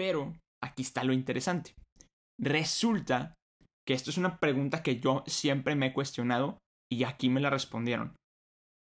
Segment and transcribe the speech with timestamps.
[0.00, 0.32] Pero
[0.64, 1.74] aquí está lo interesante.
[2.40, 3.34] Resulta
[3.86, 6.56] que esto es una pregunta que yo siempre me he cuestionado
[6.90, 8.16] y aquí me la respondieron.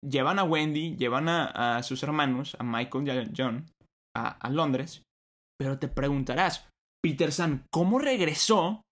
[0.08, 3.66] Llevan a Wendy, llevan a, sus hermanos, a Michael y a John,
[4.16, 5.02] a, Londres,
[5.58, 6.68] pero te preguntarás,
[7.02, 8.82] Peter San, ¿cómo regresó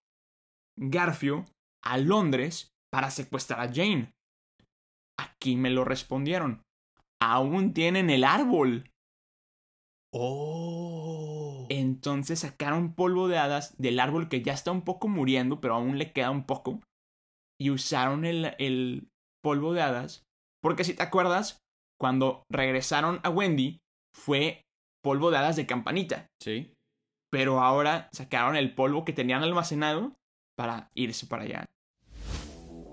[0.76, 1.44] Garfio
[1.84, 4.10] a Londres para secuestrar a Jane?
[5.16, 6.60] Aquí me lo respondieron.
[7.22, 8.90] Aún tienen el árbol.
[10.18, 11.66] Oh.
[11.68, 15.98] Entonces sacaron polvo de hadas del árbol que ya está un poco muriendo, pero aún
[15.98, 16.80] le queda un poco.
[17.60, 19.08] Y usaron el, el
[19.42, 20.22] polvo de hadas.
[20.62, 21.58] Porque si te acuerdas,
[22.00, 23.78] cuando regresaron a Wendy,
[24.14, 24.62] fue
[25.02, 26.26] polvo de hadas de campanita.
[26.42, 26.72] Sí.
[27.30, 30.14] Pero ahora sacaron el polvo que tenían almacenado
[30.56, 31.64] para irse para allá.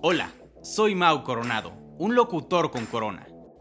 [0.02, 3.28] Hola, soy Mau Coronado, un locutor con corona.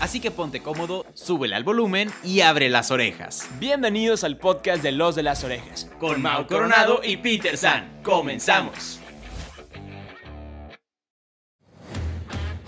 [0.00, 3.46] Así que ponte cómodo, súbele al volumen y abre las orejas.
[3.58, 8.00] Bienvenidos al podcast de Los de las Orejas, con Mau Coronado y Peter San.
[8.02, 8.98] ¡Comenzamos!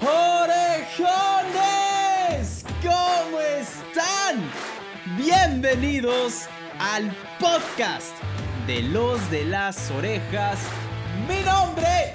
[0.02, 1.46] ¡Orejones!
[2.82, 4.42] ¿Cómo están?
[5.16, 8.14] Bienvenidos al podcast
[8.66, 10.58] de Los de las Orejas.
[11.26, 12.12] Mi nombre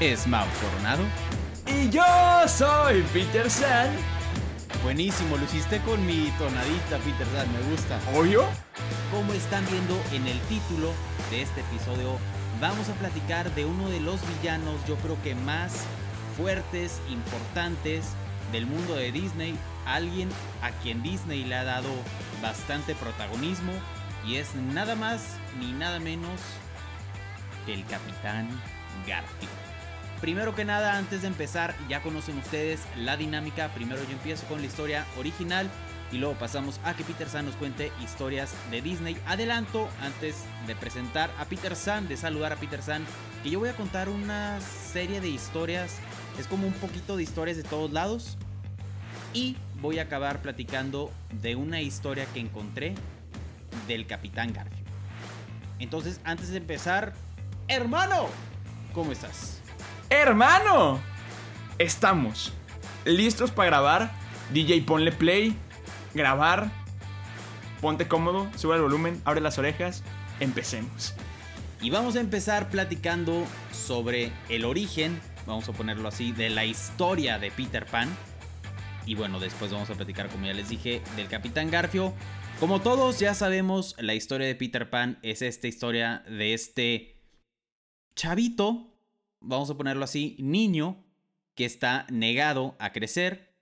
[0.00, 1.27] es Mau Coronado
[1.68, 2.02] y yo
[2.46, 3.90] soy Peter San.
[4.82, 8.00] Buenísimo, lo hiciste con mi tonadita, Peter San, me gusta.
[8.14, 8.44] ¿Oyo?
[9.10, 10.92] Como están viendo en el título
[11.30, 12.18] de este episodio,
[12.60, 15.84] vamos a platicar de uno de los villanos, yo creo que más
[16.36, 18.06] fuertes, importantes
[18.52, 19.56] del mundo de Disney.
[19.86, 20.28] Alguien
[20.62, 21.88] a quien Disney le ha dado
[22.42, 23.72] bastante protagonismo
[24.26, 26.40] y es nada más ni nada menos
[27.66, 28.48] que el Capitán
[29.06, 29.67] Garfield.
[30.20, 33.68] Primero que nada, antes de empezar, ya conocen ustedes la dinámica.
[33.68, 35.70] Primero yo empiezo con la historia original
[36.10, 39.16] y luego pasamos a que Peter San nos cuente historias de Disney.
[39.26, 43.04] Adelanto, antes de presentar a Peter San, de saludar a Peter San,
[43.44, 45.96] que yo voy a contar una serie de historias.
[46.38, 48.38] Es como un poquito de historias de todos lados.
[49.34, 52.94] Y voy a acabar platicando de una historia que encontré
[53.86, 54.86] del Capitán Garfield.
[55.78, 57.12] Entonces, antes de empezar,
[57.68, 58.26] hermano,
[58.92, 59.57] ¿cómo estás?
[60.10, 61.00] Hermano,
[61.78, 62.54] estamos
[63.04, 64.10] listos para grabar.
[64.54, 65.54] DJ, ponle play,
[66.14, 66.70] grabar.
[67.82, 70.02] Ponte cómodo, sube el volumen, abre las orejas.
[70.40, 71.14] Empecemos.
[71.82, 77.38] Y vamos a empezar platicando sobre el origen, vamos a ponerlo así, de la historia
[77.38, 78.08] de Peter Pan.
[79.04, 82.14] Y bueno, después vamos a platicar, como ya les dije, del Capitán Garfio.
[82.60, 87.20] Como todos ya sabemos, la historia de Peter Pan es esta historia de este
[88.16, 88.97] chavito
[89.40, 91.04] vamos a ponerlo así, niño
[91.54, 93.54] que está negado a crecer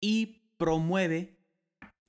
[0.00, 1.38] y promueve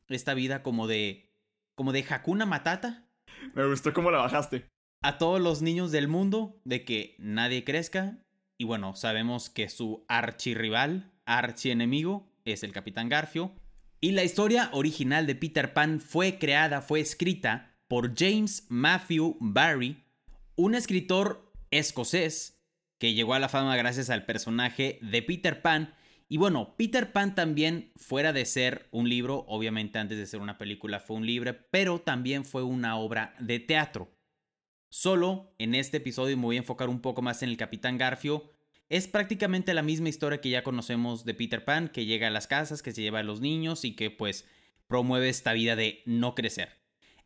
[0.07, 1.35] esta vida como de
[1.75, 3.07] como de Hakuna Matata.
[3.53, 4.67] Me gustó cómo la bajaste.
[5.03, 8.17] A todos los niños del mundo de que nadie crezca
[8.57, 13.53] y bueno, sabemos que su archirrival, archienemigo es el Capitán Garfio
[14.01, 20.03] y la historia original de Peter Pan fue creada, fue escrita por James Matthew Barry,
[20.56, 22.56] un escritor escocés
[22.97, 25.93] que llegó a la fama gracias al personaje de Peter Pan.
[26.29, 30.57] Y bueno, Peter Pan también, fuera de ser un libro, obviamente antes de ser una
[30.57, 34.11] película fue un libro, pero también fue una obra de teatro.
[34.89, 38.51] Solo en este episodio me voy a enfocar un poco más en el Capitán Garfio.
[38.89, 42.47] Es prácticamente la misma historia que ya conocemos de Peter Pan, que llega a las
[42.47, 44.45] casas, que se lleva a los niños y que pues
[44.87, 46.69] promueve esta vida de no crecer.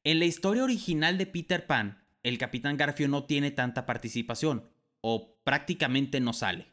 [0.04, 4.71] En la historia original de Peter Pan, el Capitán Garfio no tiene tanta participación
[5.02, 6.68] o prácticamente no sale.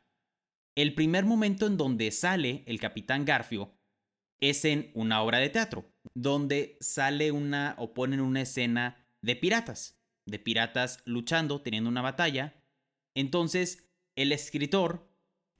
[0.74, 3.74] El primer momento en donde sale el capitán Garfio
[4.40, 9.98] es en una obra de teatro, donde sale una o ponen una escena de piratas,
[10.26, 12.62] de piratas luchando, teniendo una batalla.
[13.14, 15.10] Entonces, el escritor,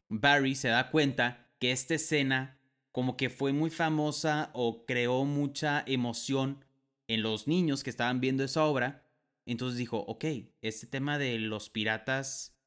[0.09, 2.59] Barry, se da cuenta que esta escena
[2.93, 6.65] como que fue muy famosa o creó mucha emoción
[7.07, 9.05] en los niños que estaban viendo esa obra.
[9.47, 10.25] Entonces dijo, ok,
[10.63, 12.58] este tema de los piratas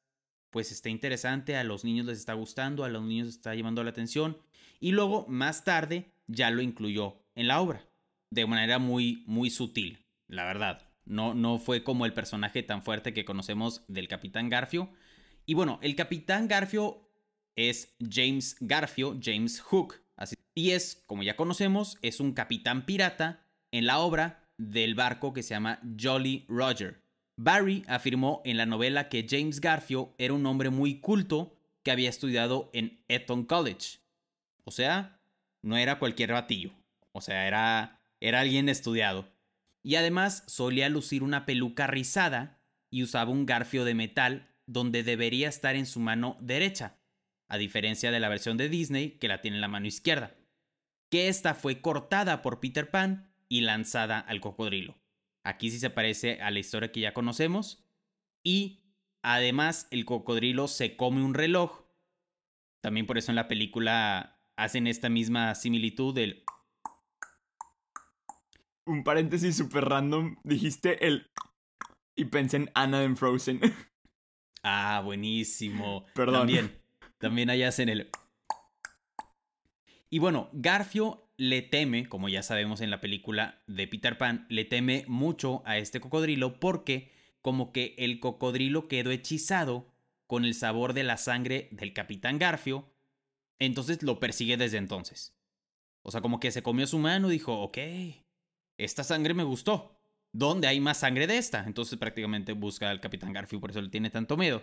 [0.52, 3.82] pues está interesante, a los niños les está gustando, a los niños les está llamando
[3.82, 4.38] la atención
[4.78, 7.84] y luego más tarde ya lo incluyó en la obra
[8.30, 10.88] de manera muy muy sutil, la verdad.
[11.04, 14.92] No no fue como el personaje tan fuerte que conocemos del Capitán Garfio.
[15.46, 17.08] Y bueno, el Capitán Garfio
[17.56, 20.02] es James Garfio, James Hook.
[20.54, 25.42] Y es, como ya conocemos, es un capitán pirata en la obra del barco que
[25.42, 27.01] se llama Jolly Roger.
[27.36, 32.10] Barry afirmó en la novela que James Garfio era un hombre muy culto que había
[32.10, 33.98] estudiado en Eton College.
[34.64, 35.20] O sea,
[35.62, 36.72] no era cualquier batillo.
[37.12, 39.28] O sea, era, era alguien estudiado.
[39.82, 45.48] Y además solía lucir una peluca rizada y usaba un garfio de metal donde debería
[45.48, 46.98] estar en su mano derecha,
[47.48, 50.36] a diferencia de la versión de Disney que la tiene en la mano izquierda,
[51.10, 55.01] que esta fue cortada por Peter Pan y lanzada al cocodrilo.
[55.44, 57.84] Aquí sí se parece a la historia que ya conocemos.
[58.42, 58.84] Y
[59.22, 61.82] además el cocodrilo se come un reloj.
[62.80, 66.44] También por eso en la película hacen esta misma similitud del...
[68.84, 70.36] Un paréntesis super random.
[70.44, 71.30] Dijiste el...
[72.14, 73.60] Y pensé en Anna en Frozen.
[74.64, 76.06] Ah, buenísimo.
[76.14, 76.42] Perdón.
[76.42, 76.80] También,
[77.18, 78.10] también ahí hacen el...
[80.08, 84.64] Y bueno, Garfio le teme, como ya sabemos en la película de Peter Pan, le
[84.64, 87.10] teme mucho a este cocodrilo porque
[87.40, 89.92] como que el cocodrilo quedó hechizado
[90.28, 92.94] con el sabor de la sangre del capitán Garfio,
[93.58, 95.36] entonces lo persigue desde entonces.
[96.02, 97.78] O sea, como que se comió su mano y dijo, ok,
[98.78, 99.98] esta sangre me gustó.
[100.30, 101.64] ¿Dónde hay más sangre de esta?
[101.66, 104.62] Entonces prácticamente busca al capitán Garfio, por eso le tiene tanto miedo.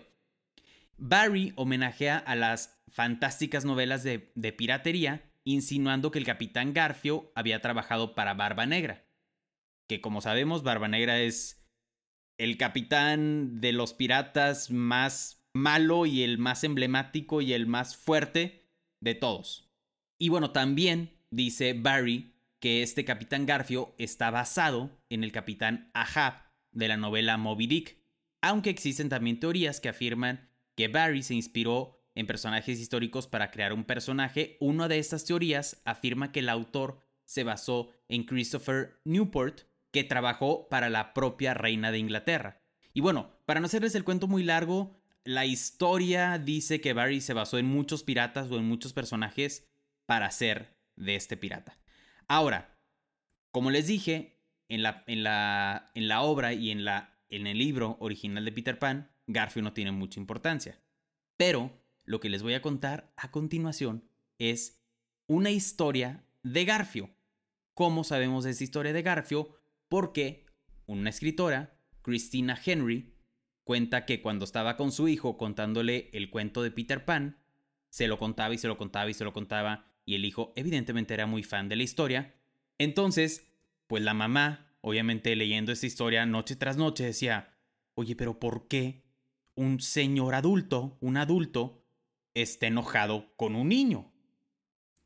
[0.97, 7.61] Barry homenajea a las fantásticas novelas de, de piratería insinuando que el capitán Garfio había
[7.61, 9.05] trabajado para Barba Negra.
[9.87, 11.65] Que como sabemos, Barba Negra es
[12.37, 18.69] el capitán de los piratas más malo y el más emblemático y el más fuerte
[19.01, 19.71] de todos.
[20.19, 26.43] Y bueno, también dice Barry que este capitán Garfio está basado en el capitán Ahab
[26.71, 27.97] de la novela Moby Dick,
[28.41, 33.73] aunque existen también teorías que afirman que Barry se inspiró en personajes históricos para crear
[33.73, 39.61] un personaje, una de estas teorías afirma que el autor se basó en Christopher Newport,
[39.91, 42.61] que trabajó para la propia reina de Inglaterra.
[42.93, 47.33] Y bueno, para no hacerles el cuento muy largo, la historia dice que Barry se
[47.33, 49.67] basó en muchos piratas o en muchos personajes
[50.05, 51.77] para hacer de este pirata.
[52.27, 52.77] Ahora,
[53.51, 57.57] como les dije, en la, en la, en la obra y en, la, en el
[57.57, 60.79] libro original de Peter Pan, Garfield no tiene mucha importancia.
[61.37, 61.71] Pero
[62.09, 64.03] lo que les voy a contar a continuación
[64.39, 64.81] es
[65.27, 67.11] una historia de Garfio.
[67.75, 69.55] ¿Cómo sabemos de esta historia de Garfio?
[69.89, 70.47] Porque
[70.87, 73.13] una escritora, Christina Henry,
[73.63, 77.37] cuenta que cuando estaba con su hijo contándole el cuento de Peter Pan,
[77.89, 81.13] se lo contaba y se lo contaba y se lo contaba, y el hijo evidentemente
[81.13, 82.33] era muy fan de la historia.
[82.79, 83.51] Entonces,
[83.85, 87.55] pues la mamá, obviamente leyendo esta historia noche tras noche, decía,
[87.93, 89.03] oye, pero ¿por qué
[89.53, 91.78] un señor adulto, un adulto,
[92.41, 94.11] esté enojado con un niño.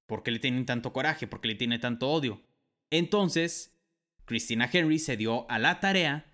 [0.06, 1.28] ¿Por qué le tienen tanto coraje?
[1.28, 2.44] ¿Por qué le tiene tanto odio?
[2.92, 3.80] Entonces,
[4.26, 6.26] Christina Henry se dio a la tarea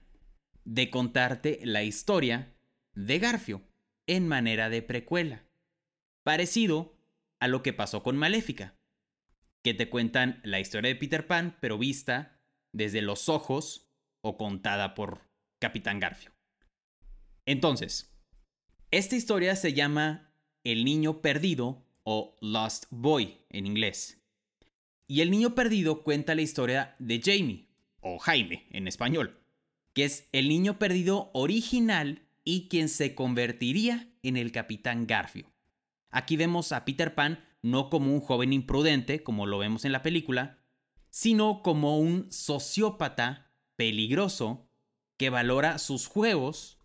[0.65, 2.55] de contarte la historia
[2.93, 3.61] de Garfio
[4.07, 5.45] en manera de precuela,
[6.23, 6.97] parecido
[7.39, 8.75] a lo que pasó con Maléfica,
[9.63, 12.41] que te cuentan la historia de Peter Pan, pero vista
[12.73, 13.89] desde los ojos
[14.21, 15.29] o contada por
[15.59, 16.31] Capitán Garfio.
[17.45, 18.15] Entonces,
[18.91, 20.28] esta historia se llama
[20.63, 24.21] el niño perdido o Lost Boy en inglés.
[25.07, 27.67] Y el niño perdido cuenta la historia de Jamie,
[28.01, 29.39] o Jaime en español,
[29.93, 35.51] que es el niño perdido original y quien se convertiría en el capitán Garfio.
[36.09, 40.01] Aquí vemos a Peter Pan no como un joven imprudente, como lo vemos en la
[40.01, 40.59] película,
[41.09, 44.69] sino como un sociópata peligroso
[45.17, 46.79] que valora sus juegos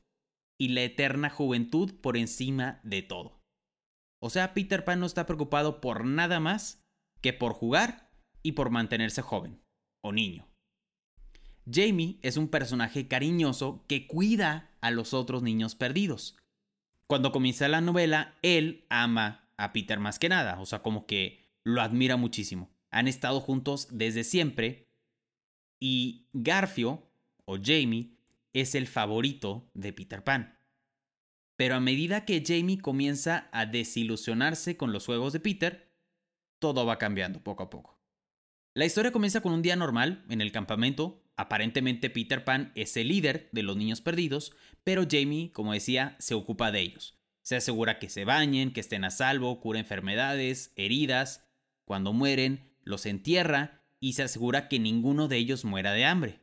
[0.58, 3.43] y la eterna juventud por encima de todo.
[4.24, 6.82] O sea, Peter Pan no está preocupado por nada más
[7.20, 8.10] que por jugar
[8.42, 9.60] y por mantenerse joven
[10.00, 10.48] o niño.
[11.70, 16.38] Jamie es un personaje cariñoso que cuida a los otros niños perdidos.
[17.06, 21.52] Cuando comienza la novela, él ama a Peter más que nada, o sea, como que
[21.62, 22.70] lo admira muchísimo.
[22.90, 24.88] Han estado juntos desde siempre
[25.78, 27.10] y Garfio,
[27.44, 28.16] o Jamie,
[28.54, 30.56] es el favorito de Peter Pan.
[31.56, 35.92] Pero a medida que Jamie comienza a desilusionarse con los juegos de Peter,
[36.58, 38.00] todo va cambiando poco a poco.
[38.74, 41.22] La historia comienza con un día normal en el campamento.
[41.36, 46.34] Aparentemente Peter Pan es el líder de los niños perdidos, pero Jamie, como decía, se
[46.34, 47.16] ocupa de ellos.
[47.42, 51.46] Se asegura que se bañen, que estén a salvo, cura enfermedades, heridas.
[51.84, 56.40] Cuando mueren, los entierra y se asegura que ninguno de ellos muera de hambre.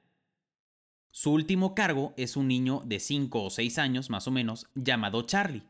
[1.12, 5.24] Su último cargo es un niño de 5 o 6 años más o menos llamado
[5.24, 5.68] Charlie.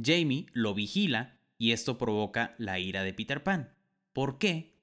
[0.00, 3.74] Jamie lo vigila y esto provoca la ira de Peter Pan.
[4.12, 4.78] ¿Por qué?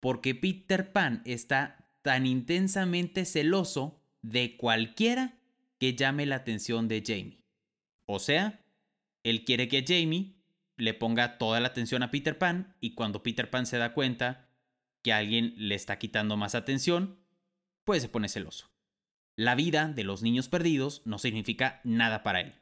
[0.00, 5.38] Porque Peter Pan está tan intensamente celoso de cualquiera
[5.78, 7.40] que llame la atención de Jamie.
[8.06, 8.64] O sea,
[9.22, 10.34] él quiere que Jamie
[10.76, 14.48] le ponga toda la atención a Peter Pan y cuando Peter Pan se da cuenta
[15.02, 17.18] que alguien le está quitando más atención,
[17.84, 18.73] pues se pone celoso.
[19.36, 22.54] La vida de los niños perdidos no significa nada para él.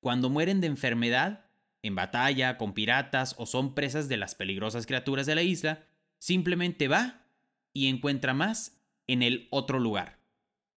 [0.00, 1.46] Cuando mueren de enfermedad,
[1.82, 5.86] en batalla, con piratas o son presas de las peligrosas criaturas de la isla,
[6.18, 7.26] simplemente va
[7.72, 10.18] y encuentra más en el otro lugar.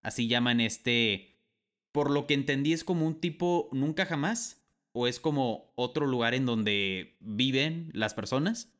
[0.02, 1.36] Así llaman este...
[1.92, 6.36] Por lo que entendí es como un tipo nunca jamás, o es como otro lugar
[6.36, 8.72] en donde viven las personas.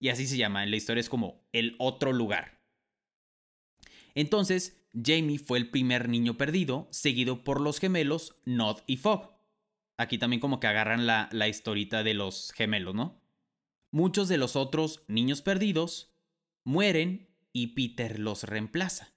[0.00, 2.58] Y así se llama, en la historia es como el otro lugar.
[4.16, 9.34] Entonces, Jamie fue el primer niño perdido, seguido por los gemelos Nod y Fog.
[9.98, 13.20] Aquí también como que agarran la, la historita de los gemelos, ¿no?
[13.90, 16.12] Muchos de los otros niños perdidos
[16.64, 19.14] mueren y Peter los reemplaza.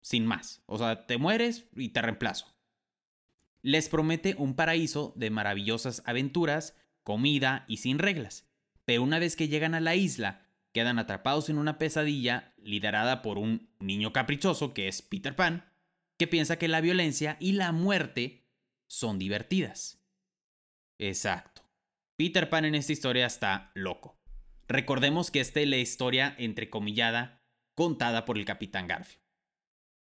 [0.00, 0.62] Sin más.
[0.66, 2.46] O sea, te mueres y te reemplazo.
[3.62, 8.46] Les promete un paraíso de maravillosas aventuras, comida y sin reglas.
[8.84, 13.38] Pero una vez que llegan a la isla, quedan atrapados en una pesadilla liderada por
[13.38, 15.72] un niño caprichoso que es Peter Pan,
[16.18, 18.48] que piensa que la violencia y la muerte
[18.86, 20.02] son divertidas.
[20.98, 21.62] Exacto.
[22.16, 24.18] Peter Pan en esta historia está loco.
[24.66, 27.42] Recordemos que esta es la historia entrecomillada
[27.74, 29.20] contada por el Capitán Garfio.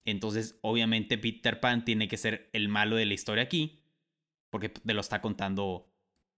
[0.05, 3.81] Entonces, obviamente, Peter Pan tiene que ser el malo de la historia aquí,
[4.49, 5.89] porque te lo está contando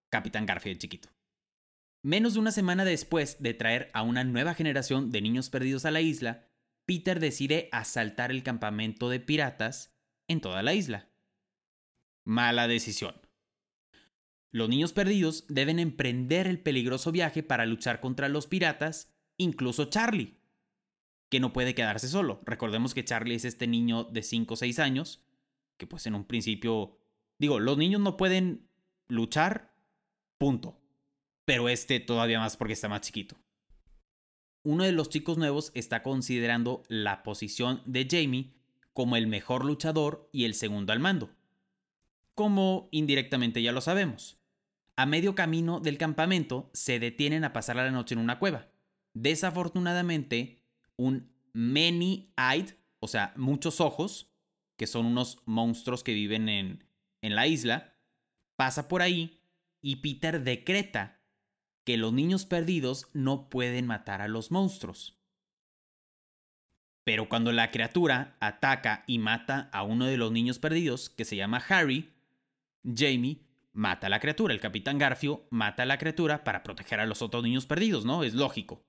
[0.09, 1.09] Capitán Garfio de chiquito.
[2.05, 5.91] Menos de una semana después de traer a una nueva generación de niños perdidos a
[5.91, 6.47] la isla,
[6.85, 9.97] Peter decide asaltar el campamento de piratas
[10.27, 11.09] en toda la isla.
[12.23, 13.15] Mala decisión.
[14.51, 20.37] Los niños perdidos deben emprender el peligroso viaje para luchar contra los piratas, incluso Charlie,
[21.31, 22.39] que no puede quedarse solo.
[22.45, 25.25] Recordemos que Charlie es este niño de 5 o 6 años,
[25.75, 26.99] que pues en un principio,
[27.39, 28.69] digo, los niños no pueden
[29.07, 29.73] luchar,
[30.37, 30.84] punto
[31.45, 33.37] pero este todavía más porque está más chiquito.
[34.63, 38.55] Uno de los chicos nuevos está considerando la posición de Jamie
[38.93, 41.29] como el mejor luchador y el segundo al mando.
[42.33, 44.39] Como indirectamente ya lo sabemos.
[44.95, 48.67] A medio camino del campamento se detienen a pasar la noche en una cueva.
[49.13, 50.63] Desafortunadamente,
[50.95, 54.31] un many-eyed, o sea, muchos ojos,
[54.77, 56.85] que son unos monstruos que viven en,
[57.21, 57.93] en la isla,
[58.55, 59.41] pasa por ahí
[59.81, 61.14] y Peter decreta
[61.85, 65.17] que los niños perdidos no pueden matar a los monstruos.
[67.05, 71.35] Pero cuando la criatura ataca y mata a uno de los niños perdidos, que se
[71.35, 72.11] llama Harry,
[72.83, 74.53] Jamie mata a la criatura.
[74.53, 78.23] El capitán Garfio mata a la criatura para proteger a los otros niños perdidos, ¿no?
[78.23, 78.83] Es lógico.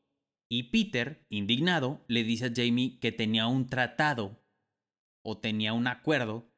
[0.48, 4.42] Y Peter, indignado, le dice a Jamie que tenía un tratado
[5.22, 6.50] o tenía un acuerdo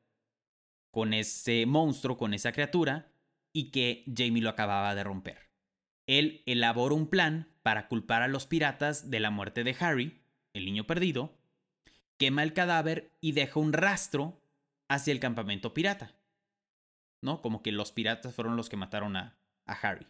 [0.93, 3.11] con ese monstruo, con esa criatura,
[3.53, 5.48] y que Jamie lo acababa de romper
[6.09, 10.21] él elabora un plan para culpar a los piratas de la muerte de Harry,
[10.55, 11.39] el niño perdido,
[12.17, 14.43] quema el cadáver y deja un rastro
[14.89, 16.17] hacia el campamento pirata.
[17.21, 17.43] ¿No?
[17.43, 20.07] Como que los piratas fueron los que mataron a, a Harry.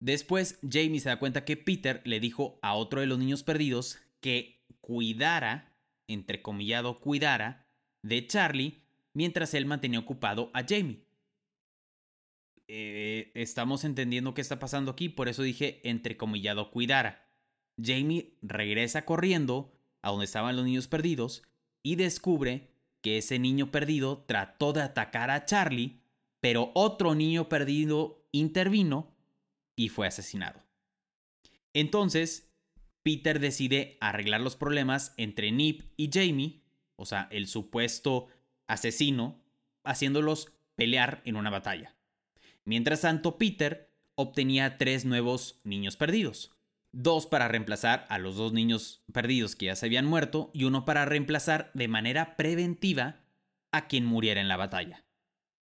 [0.00, 3.98] Después, Jamie se da cuenta que Peter le dijo a otro de los niños perdidos
[4.20, 5.76] que cuidara,
[6.08, 7.66] entrecomillado cuidara,
[8.02, 11.05] de Charlie mientras él mantenía ocupado a Jamie.
[12.68, 17.28] Eh, estamos entendiendo qué está pasando aquí, por eso dije entrecomillado cuidara.
[17.80, 21.42] Jamie regresa corriendo a donde estaban los niños perdidos
[21.82, 22.70] y descubre
[23.02, 26.00] que ese niño perdido trató de atacar a Charlie,
[26.40, 29.14] pero otro niño perdido intervino
[29.76, 30.62] y fue asesinado.
[31.74, 32.50] Entonces,
[33.02, 36.62] Peter decide arreglar los problemas entre Nip y Jamie,
[36.96, 38.28] o sea, el supuesto
[38.66, 39.40] asesino,
[39.84, 41.95] haciéndolos pelear en una batalla.
[42.66, 46.52] Mientras tanto, Peter obtenía tres nuevos niños perdidos.
[46.92, 50.84] Dos para reemplazar a los dos niños perdidos que ya se habían muerto y uno
[50.84, 53.20] para reemplazar de manera preventiva
[53.70, 55.04] a quien muriera en la batalla.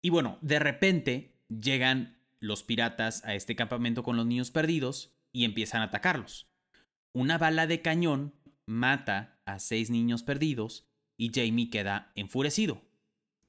[0.01, 5.45] Y bueno, de repente llegan los piratas a este campamento con los niños perdidos y
[5.45, 6.47] empiezan a atacarlos.
[7.13, 8.33] Una bala de cañón
[8.65, 10.85] mata a seis niños perdidos
[11.17, 12.81] y Jamie queda enfurecido.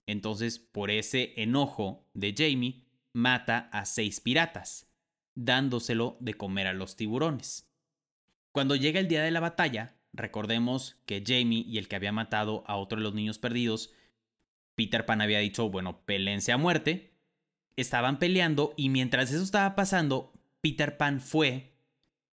[0.07, 2.84] Entonces, por ese enojo de Jamie,
[3.15, 4.93] mata a seis piratas,
[5.35, 7.71] dándoselo de comer a los tiburones.
[8.53, 12.65] Cuando llega el día de la batalla, recordemos que Jamie y el que había matado
[12.67, 13.93] a otro de los niños perdidos,
[14.75, 17.15] Peter Pan había dicho, bueno, pelense a muerte,
[17.77, 21.73] estaban peleando y mientras eso estaba pasando, Peter Pan fue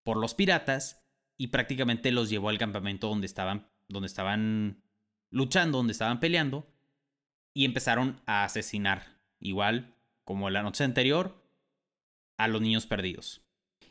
[0.04, 1.04] por los piratas
[1.38, 4.84] y prácticamente los llevó al campamento donde estaban, donde estaban
[5.30, 6.68] luchando, donde estaban peleando
[7.54, 11.42] y empezaron a asesinar, igual como la noche anterior,
[12.38, 13.42] a los niños perdidos.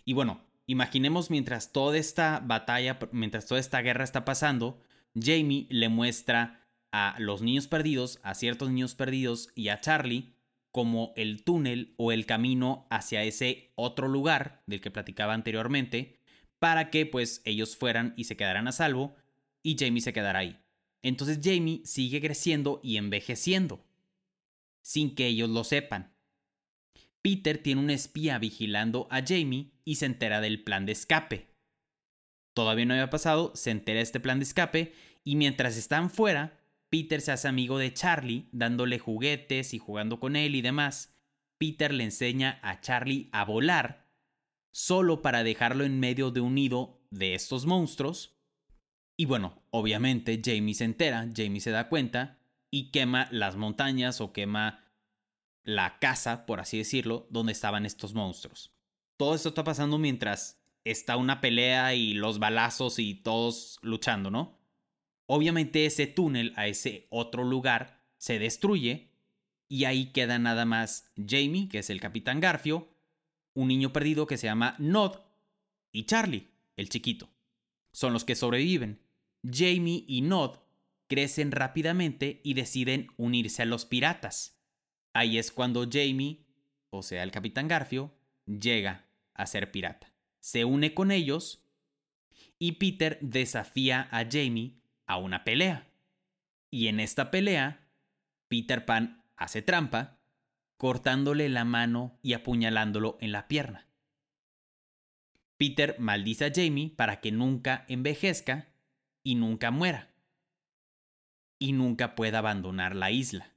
[0.05, 4.81] Y bueno, imaginemos mientras toda esta batalla, mientras toda esta guerra está pasando,
[5.15, 10.35] Jamie le muestra a los niños perdidos, a ciertos niños perdidos y a Charlie
[10.73, 16.21] como el túnel o el camino hacia ese otro lugar del que platicaba anteriormente,
[16.59, 19.17] para que pues ellos fueran y se quedaran a salvo
[19.63, 20.59] y Jamie se quedara ahí.
[21.03, 23.85] Entonces Jamie sigue creciendo y envejeciendo,
[24.83, 26.13] sin que ellos lo sepan.
[27.23, 31.51] Peter tiene un espía vigilando a Jamie y se entera del plan de escape.
[32.55, 36.59] Todavía no había pasado, se entera este plan de escape y mientras están fuera,
[36.89, 41.15] Peter se hace amigo de Charlie, dándole juguetes y jugando con él y demás.
[41.59, 44.09] Peter le enseña a Charlie a volar,
[44.73, 48.37] solo para dejarlo en medio de un nido de estos monstruos.
[49.17, 52.39] Y bueno, obviamente Jamie se entera, Jamie se da cuenta
[52.73, 54.90] y quema las montañas o quema
[55.65, 58.73] la casa, por así decirlo, donde estaban estos monstruos.
[59.17, 64.59] Todo esto está pasando mientras está una pelea y los balazos y todos luchando, ¿no?
[65.27, 69.11] Obviamente ese túnel a ese otro lugar se destruye
[69.69, 72.89] y ahí queda nada más Jamie, que es el capitán Garfio,
[73.55, 75.21] un niño perdido que se llama Nod
[75.93, 77.29] y Charlie, el chiquito.
[77.93, 79.01] Son los que sobreviven.
[79.45, 80.57] Jamie y Nod
[81.09, 84.60] crecen rápidamente y deciden unirse a los piratas.
[85.13, 86.45] Ahí es cuando Jamie,
[86.91, 88.15] o sea, el capitán Garfio,
[88.47, 90.13] llega a ser pirata.
[90.41, 91.67] Se une con ellos
[92.59, 95.91] y Peter desafía a Jamie a una pelea.
[96.71, 97.89] Y en esta pelea,
[98.49, 100.21] Peter Pan hace trampa,
[100.77, 103.89] cortándole la mano y apuñalándolo en la pierna.
[105.57, 108.73] Peter maldice a Jamie para que nunca envejezca
[109.23, 110.11] y nunca muera.
[111.59, 113.50] Y nunca pueda abandonar la isla.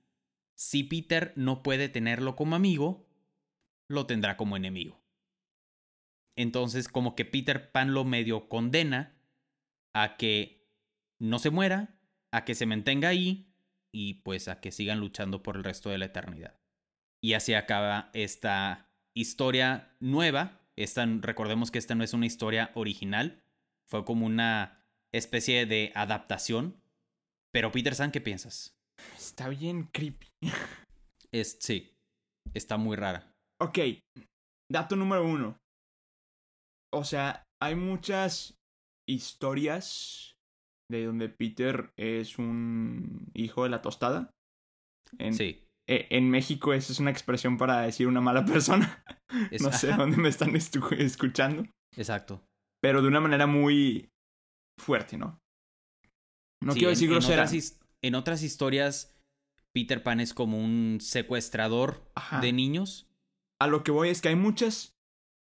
[0.55, 3.07] Si Peter no puede tenerlo como amigo,
[3.89, 5.03] lo tendrá como enemigo.
[6.35, 9.15] Entonces como que Peter Pan lo medio condena
[9.93, 10.67] a que
[11.19, 11.99] no se muera,
[12.31, 13.53] a que se mantenga ahí
[13.91, 16.59] y pues a que sigan luchando por el resto de la eternidad.
[17.21, 20.59] Y así acaba esta historia nueva.
[20.75, 23.43] Esta, recordemos que esta no es una historia original,
[23.87, 26.81] fue como una especie de adaptación.
[27.51, 28.75] Pero Peter San, ¿qué piensas?
[29.15, 30.32] Está bien creepy.
[31.33, 31.89] Es, sí,
[32.53, 33.33] está muy rara.
[33.59, 33.79] Ok,
[34.71, 35.57] dato número uno.
[36.93, 38.53] O sea, hay muchas
[39.09, 40.35] historias
[40.91, 44.29] de donde Peter es un hijo de la tostada.
[45.17, 45.65] En, sí.
[45.89, 49.03] e, en México esa es una expresión para decir una mala persona.
[49.59, 51.65] no sé dónde me están escuchando.
[51.97, 52.43] Exacto.
[52.79, 54.09] Pero de una manera muy
[54.79, 55.39] fuerte, ¿no?
[56.61, 57.45] No quiero decir grosera.
[58.01, 59.12] En otras, historias,
[59.73, 62.09] Peter Pan es como un secuestrador
[62.41, 63.07] de niños.
[63.59, 64.93] A lo que voy es que hay muchas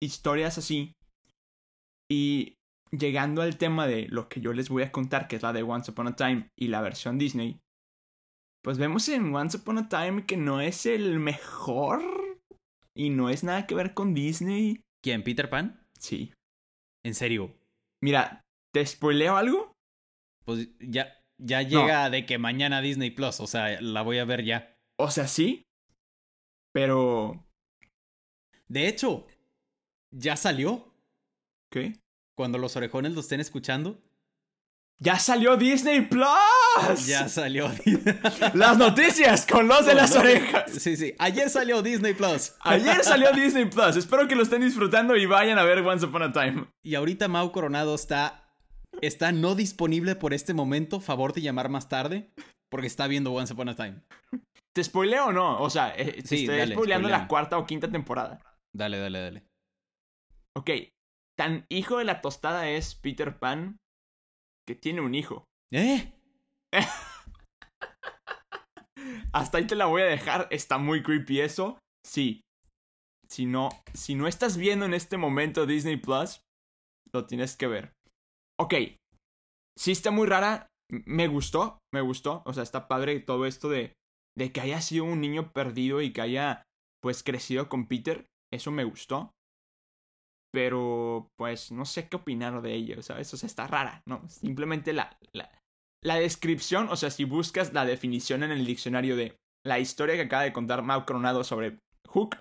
[0.02, 0.92] historias así.
[2.10, 2.56] Y
[2.90, 5.62] llegando al tema de lo que yo les voy a contar, que es la de
[5.62, 7.60] Once Upon a Time y la versión Disney,
[8.62, 12.02] pues vemos en Once Upon a Time que no es el mejor
[12.94, 14.80] y no es nada que ver con Disney.
[15.02, 15.22] ¿Quién?
[15.22, 15.86] ¿Peter Pan?
[15.98, 16.32] Sí.
[17.04, 17.54] ¿En serio?
[18.02, 18.40] Mira,
[18.72, 19.72] ¿te spoileo algo?
[20.44, 24.44] Pues ya, ya llega de que mañana Disney Plus, o sea, la voy a ver
[24.44, 24.76] ya.
[24.96, 25.66] O sea, sí.
[26.72, 27.44] Pero.
[28.68, 29.26] De hecho,
[30.10, 30.92] ya salió.
[31.70, 32.00] ¿Qué?
[32.36, 34.02] Cuando los orejones lo estén escuchando.
[34.98, 37.06] ¡Ya salió Disney Plus!
[37.06, 37.70] Ya salió.
[38.54, 40.70] Las noticias con los de las orejas.
[40.72, 41.14] Sí, sí.
[41.18, 42.54] Ayer salió Disney Plus.
[42.60, 43.96] Ayer salió Disney Plus.
[43.96, 46.68] Espero que lo estén disfrutando y vayan a ver Once Upon a Time.
[46.82, 48.45] Y ahorita Mau Coronado está
[49.00, 51.00] está no disponible por este momento.
[51.00, 52.30] Favor de llamar más tarde.
[52.70, 54.02] Porque está viendo Once Upon a Time.
[54.74, 55.60] ¿Te spoileo o no?
[55.60, 58.40] O sea, eh, sí, estoy spoileando la cuarta o quinta temporada.
[58.74, 59.46] Dale, dale, dale.
[60.56, 60.70] Ok.
[61.38, 63.78] Tan hijo de la tostada es Peter Pan
[64.66, 65.46] que tiene un hijo.
[65.72, 66.12] ¿Eh?
[69.32, 70.48] Hasta ahí te la voy a dejar.
[70.50, 71.78] Está muy creepy eso.
[72.04, 72.42] Sí.
[73.28, 76.40] Si no, si no estás viendo en este momento Disney Plus,
[77.12, 77.95] lo tienes que ver.
[78.58, 78.74] Ok.
[79.78, 80.68] Sí está muy rara.
[80.90, 82.42] Me gustó, me gustó.
[82.46, 83.92] O sea, está padre todo esto de,
[84.36, 86.62] de que haya sido un niño perdido y que haya
[87.02, 88.26] pues crecido con Peter.
[88.52, 89.32] Eso me gustó.
[90.52, 93.32] Pero pues no sé qué opinar de ello, ¿sabes?
[93.34, 94.26] O sea, está rara, ¿no?
[94.28, 95.50] Simplemente la, la,
[96.02, 100.22] la descripción, o sea, si buscas la definición en el diccionario de la historia que
[100.22, 102.36] acaba de contar Mau Coronado sobre Hook,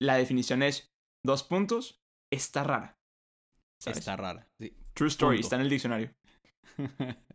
[0.00, 0.88] la definición es
[1.24, 1.98] dos puntos,
[2.32, 2.94] está rara.
[3.84, 4.46] Está rara.
[4.58, 4.74] Sí.
[4.96, 5.46] True story, punto.
[5.46, 6.10] está en el diccionario.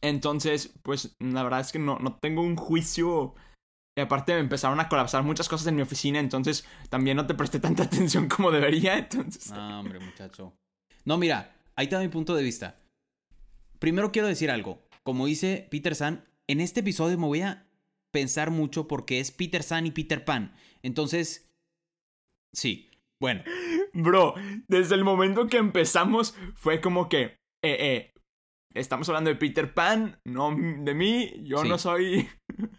[0.00, 3.34] Entonces, pues la verdad es que no, no tengo un juicio.
[3.96, 7.34] Y aparte me empezaron a colapsar muchas cosas en mi oficina, entonces también no te
[7.34, 8.96] presté tanta atención como debería.
[8.96, 10.52] Entonces, No, hombre, muchacho.
[11.04, 12.78] No, mira, ahí está mi punto de vista.
[13.80, 14.86] Primero quiero decir algo.
[15.02, 17.66] Como dice Peter San, en este episodio me voy a
[18.12, 20.54] pensar mucho porque es Peter San y Peter Pan.
[20.82, 21.50] Entonces,
[22.54, 22.88] sí.
[23.20, 23.42] Bueno,
[24.02, 24.34] bro,
[24.68, 28.12] desde el momento que empezamos fue como que, eh, eh,
[28.74, 31.68] estamos hablando de Peter Pan, no de mí, yo Sí.
[31.68, 32.28] no soy.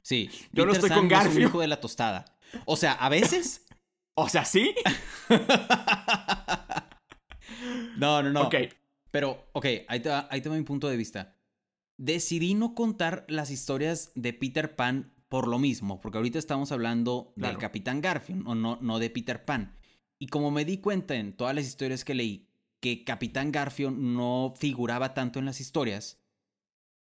[0.04, 0.30] sí.
[0.54, 1.48] Yo no estoy con no es Garfio.
[1.48, 2.26] hijo de la tostada.
[2.66, 3.66] O sea, a veces.
[4.22, 4.76] O sea, sí.
[7.98, 8.42] no, no, no.
[8.44, 8.56] Ok,
[9.12, 11.38] Pero, ok, ahí te, va, ahí te va mi punto de vista.
[11.98, 17.34] Decidí no contar las historias de Peter Pan por lo mismo, porque ahorita estamos hablando
[17.38, 17.58] del.
[17.58, 19.79] Capitán Garfield, o no, no de Peter Pan.
[20.20, 22.46] Y como me di cuenta en todas las historias que leí
[22.82, 26.20] que Capitán Garfield no figuraba tanto en las historias,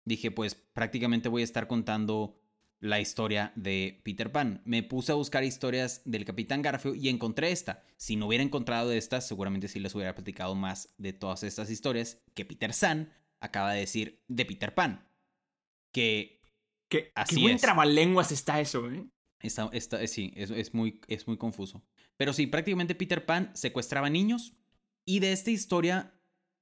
[0.04, 2.38] dije, pues prácticamente voy a estar contando
[2.80, 4.60] la historia de Peter Pan.
[4.64, 7.82] Me puse a buscar historias del Capitán Garfio y encontré esta.
[7.96, 12.18] Si no hubiera encontrado estas, seguramente sí les hubiera platicado más de todas estas historias
[12.34, 15.08] que Peter San acaba de decir de Peter Pan.
[15.92, 16.40] Que
[17.14, 17.62] Así qué buen es.
[17.62, 19.06] trabalenguas está eso, ¿eh?
[19.40, 21.82] está, está- sí, es, es muy, es muy confuso.
[22.16, 24.54] Pero sí, prácticamente Peter Pan secuestraba niños.
[25.04, 26.14] Y de esta historia,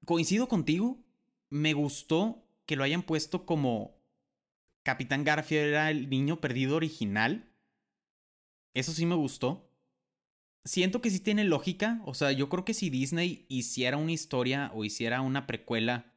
[0.04, 1.04] coincido contigo,
[1.50, 4.00] me gustó que lo hayan puesto como
[4.84, 7.52] Capitán Garfield era el niño perdido original.
[8.74, 9.68] Eso sí me gustó.
[10.64, 12.00] Siento que sí tiene lógica.
[12.04, 16.14] O sea, yo creo que si Disney hiciera una historia o hiciera una precuela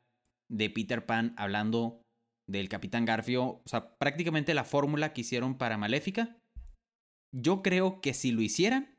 [0.49, 2.01] de Peter Pan hablando
[2.47, 6.37] del Capitán Garfio, o sea, prácticamente la fórmula que hicieron para Maléfica,
[7.33, 8.94] yo creo que si lo hicieran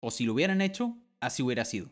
[0.00, 1.90] o si lo hubieran hecho, así hubiera sido.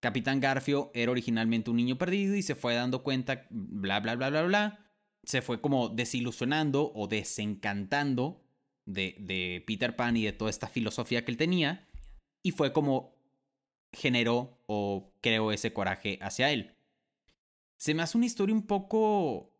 [0.00, 4.30] Capitán Garfio era originalmente un niño perdido y se fue dando cuenta, bla, bla, bla,
[4.30, 4.86] bla, bla.
[5.24, 8.44] Se fue como desilusionando o desencantando
[8.84, 11.88] de, de Peter Pan y de toda esta filosofía que él tenía.
[12.42, 13.16] Y fue como
[13.92, 16.76] generó o creó ese coraje hacia él.
[17.78, 19.52] Se me hace una historia un poco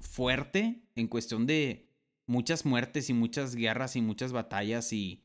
[0.00, 1.88] fuerte en cuestión de
[2.26, 5.23] muchas muertes y muchas guerras y muchas batallas y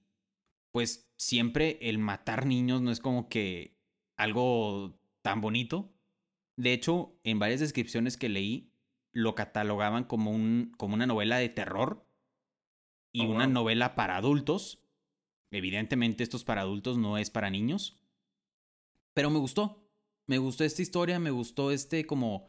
[0.71, 3.77] pues siempre el matar niños no es como que
[4.17, 5.93] algo tan bonito.
[6.57, 8.73] De hecho, en varias descripciones que leí
[9.11, 12.05] lo catalogaban como, un, como una novela de terror
[13.11, 13.53] y Oh, una wow.
[13.53, 14.83] novela para adultos.
[15.51, 17.99] Evidentemente esto es para adultos, no es para niños.
[19.13, 19.89] Pero me gustó.
[20.27, 22.47] Me gustó esta historia, me gustó este como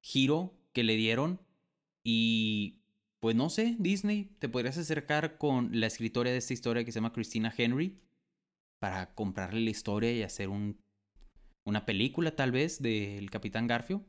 [0.00, 1.40] giro que le dieron.
[2.02, 2.81] Y
[3.22, 6.96] pues no sé, Disney, te podrías acercar con la escritora de esta historia que se
[6.96, 8.02] llama Christina Henry
[8.80, 10.80] para comprarle la historia y hacer un,
[11.64, 14.04] una película tal vez del Capitán Garfio.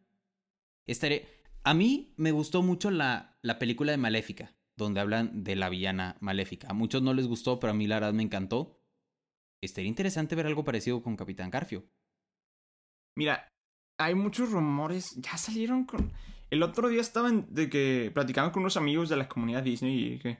[0.87, 1.27] Estaré...
[1.63, 6.17] A mí me gustó mucho la, la película de Maléfica, donde hablan de la villana
[6.19, 6.69] Maléfica.
[6.71, 8.81] A muchos no les gustó, pero a mí la verdad me encantó.
[9.61, 11.85] Estaría interesante ver algo parecido con Capitán Garfio.
[13.15, 13.47] Mira,
[13.99, 15.15] hay muchos rumores.
[15.17, 16.11] Ya salieron con.
[16.53, 20.19] El otro día estaban de que platicando con unos amigos de la comunidad Disney y
[20.19, 20.37] que.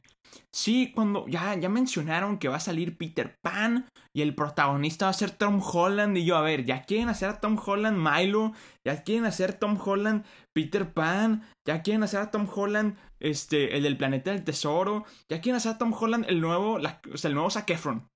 [0.52, 5.10] Sí, cuando ya, ya mencionaron que va a salir Peter Pan y el protagonista va
[5.12, 6.18] a ser Tom Holland.
[6.18, 8.54] Y yo, a ver, ya quieren hacer a Tom Holland Milo,
[8.86, 10.24] ya quieren hacer Tom Holland
[10.56, 15.40] Peter Pan, ya quieren hacer a Tom Holland este, el del planeta del tesoro, ya
[15.42, 18.08] quieren hacer a Tom Holland el nuevo, la- o sea, el nuevo Zac Efron.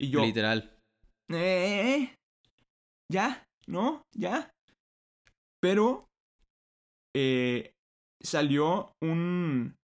[0.00, 0.76] Y yo, Literal.
[1.32, 2.14] eh,
[3.12, 4.02] ya, ¿no?
[4.16, 4.50] Ya.
[5.60, 6.06] Pero
[7.16, 7.72] eh,
[8.22, 9.76] salió un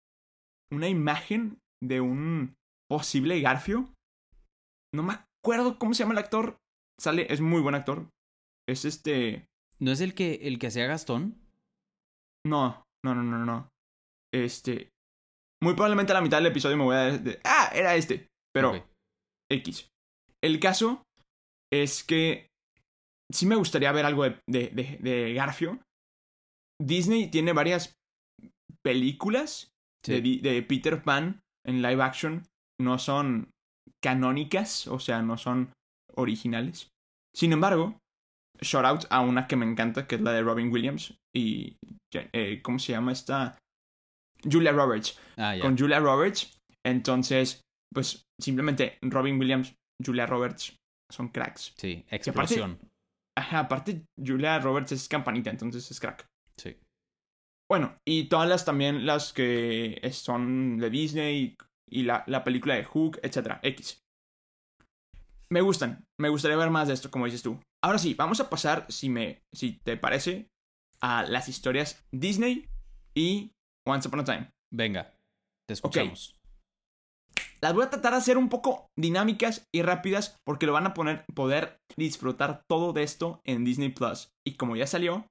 [0.71, 2.55] una imagen de un
[2.89, 3.89] posible Garfio.
[4.93, 6.57] No me acuerdo cómo se llama el actor.
[6.99, 8.07] Sale, es muy buen actor.
[8.67, 9.45] Es este.
[9.79, 11.35] ¿No es el que, el que hacía Gastón?
[12.45, 13.69] No, no, no, no, no.
[14.33, 14.89] Este.
[15.61, 17.39] Muy probablemente a la mitad del episodio me voy a dar.
[17.43, 18.27] ah, era este.
[18.53, 18.87] Pero.
[19.51, 19.87] X.
[20.43, 21.03] El caso
[21.71, 22.47] es que
[23.31, 25.79] sí me gustaría ver algo de, de, de- de Garfio.
[26.81, 27.93] Disney tiene varias
[28.83, 29.71] películas
[30.05, 30.21] de, Sí.
[30.21, 32.43] Di- de Peter Pan en live action.
[32.79, 33.49] No son
[34.03, 35.71] canónicas, o sea, no son
[36.15, 36.89] originales.
[37.35, 37.97] Sin embargo,
[38.61, 41.75] shout out a una que me encanta, que es la de Robin Williams y...
[42.13, 43.57] eh, ¿Cómo se llama esta?
[44.43, 46.57] Julia Roberts Ah, con Julia Roberts.
[46.85, 47.61] Entonces,
[47.93, 49.73] pues simplemente Robin Williams,
[50.05, 50.75] Julia Roberts
[51.11, 51.73] son cracks.
[51.77, 52.79] Sí, aparte- explosión.
[53.37, 56.25] Ajá, aparte Julia Roberts es campanita, entonces es crack.
[57.69, 61.57] Bueno, y todas las también las que son de Disney
[61.89, 63.99] y la, la película de Hook, etcétera, X.
[65.49, 66.05] Me gustan.
[66.19, 67.59] me gustaría ver más de esto, como dices tú.
[67.83, 70.47] Ahora sí, vamos a pasar, si, me, si te parece,
[71.01, 72.67] a las historias Disney
[73.15, 73.51] y
[73.87, 74.51] Once Upon a Time.
[74.73, 75.13] Venga,
[75.67, 76.35] te escuchamos.
[77.61, 80.93] Las voy a tratar de hacer un poco dinámicas y rápidas porque lo van a
[80.93, 84.29] poner, poder disfrutar todo de esto en Disney Plus.
[84.45, 85.25] Y como ya salió,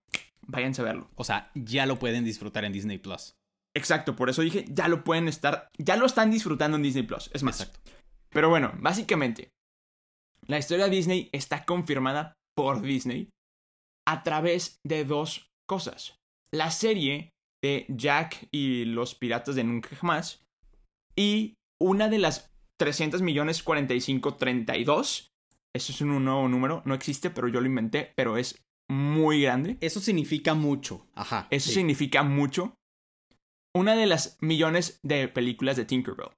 [0.46, 1.11] váyanse a verlo.
[1.16, 3.35] O sea, ya lo pueden disfrutar en Disney Plus.
[3.76, 7.30] Exacto, por eso dije, ya lo pueden estar, ya lo están disfrutando en Disney Plus.
[7.33, 7.61] Es más.
[7.61, 7.80] Exacto.
[8.30, 9.50] Pero bueno, básicamente,
[10.46, 13.30] la historia de Disney está confirmada por Disney
[14.07, 16.16] a través de dos cosas.
[16.52, 17.30] La serie
[17.62, 20.44] de Jack y los piratas de Nunca Jamás
[21.16, 25.30] y una de las 300 millones 45 32.
[25.74, 29.77] Eso es un nuevo número, no existe, pero yo lo inventé, pero es muy grande.
[29.81, 31.07] Eso significa mucho.
[31.14, 31.47] Ajá.
[31.51, 31.75] Eso sí.
[31.77, 32.75] significa mucho.
[33.77, 36.31] Una de las millones de películas de Tinkerbell.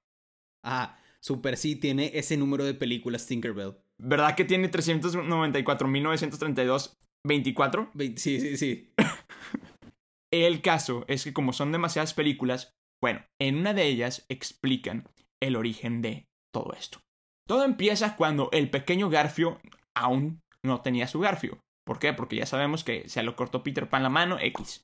[0.65, 3.75] Ah, Super sí tiene ese número de películas Tinkerbell.
[3.99, 6.93] ¿Verdad que tiene 394.932
[7.25, 7.91] 24?
[7.93, 8.91] Ve- Sí, sí, sí.
[10.33, 15.07] El caso es que como son demasiadas películas, bueno, en una de ellas explican
[15.41, 16.99] el origen de todo esto.
[17.47, 19.61] Todo empieza cuando el pequeño Garfio
[19.95, 21.59] aún no tenía su Garfio.
[21.87, 22.11] ¿Por qué?
[22.11, 24.83] Porque ya sabemos que se lo cortó Peter Pan la mano X.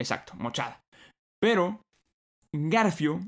[0.00, 0.80] Exacto, mochada.
[1.40, 1.80] Pero
[2.52, 3.20] Garfio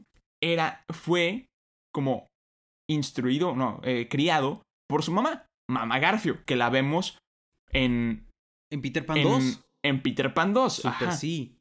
[0.42, 1.46] era, fue
[1.94, 2.26] como
[2.90, 7.18] instruido, no, eh, criado por su mamá, mamá Garfio, que la vemos
[7.70, 8.26] en,
[8.72, 9.64] ¿En Peter Pan en, 2?
[9.84, 10.72] en Peter Pan 2.
[10.74, 11.53] Super Ajá sí.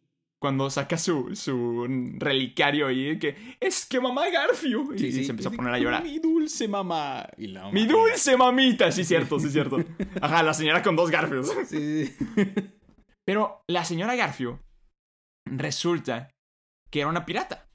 [0.43, 4.93] Cuando saca su, su relicario ahí, que es que mamá Garfio.
[4.93, 5.23] Y, Sí, sí.
[5.23, 6.03] se empezó a poner a llorar.
[6.03, 7.25] Mi dulce mamá.
[7.37, 9.77] Y la Mi dulce mamita, sí, cierto, sí, cierto.
[10.19, 11.49] Ajá, la señora con dos Garfios.
[11.65, 12.15] Sí, sí.
[13.25, 14.59] Pero la señora Garfio
[15.49, 16.29] resulta
[16.91, 17.69] que era una pirata.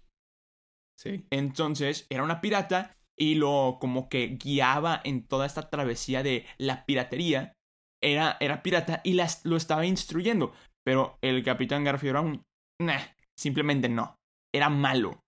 [1.01, 1.25] Sí.
[1.31, 6.85] Entonces, era una pirata y lo como que guiaba en toda esta travesía de la
[6.85, 7.55] piratería.
[8.03, 10.53] Era, era pirata y las, lo estaba instruyendo.
[10.85, 12.43] Pero el capitán Garfio era un...
[12.81, 13.01] Nah,
[13.39, 14.15] simplemente no.
[14.55, 15.21] Era malo.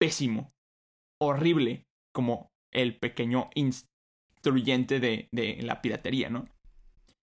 [0.00, 0.52] Pésimo.
[1.20, 1.84] Horrible.
[2.14, 6.46] Como el pequeño instruyente de, de la piratería, ¿no?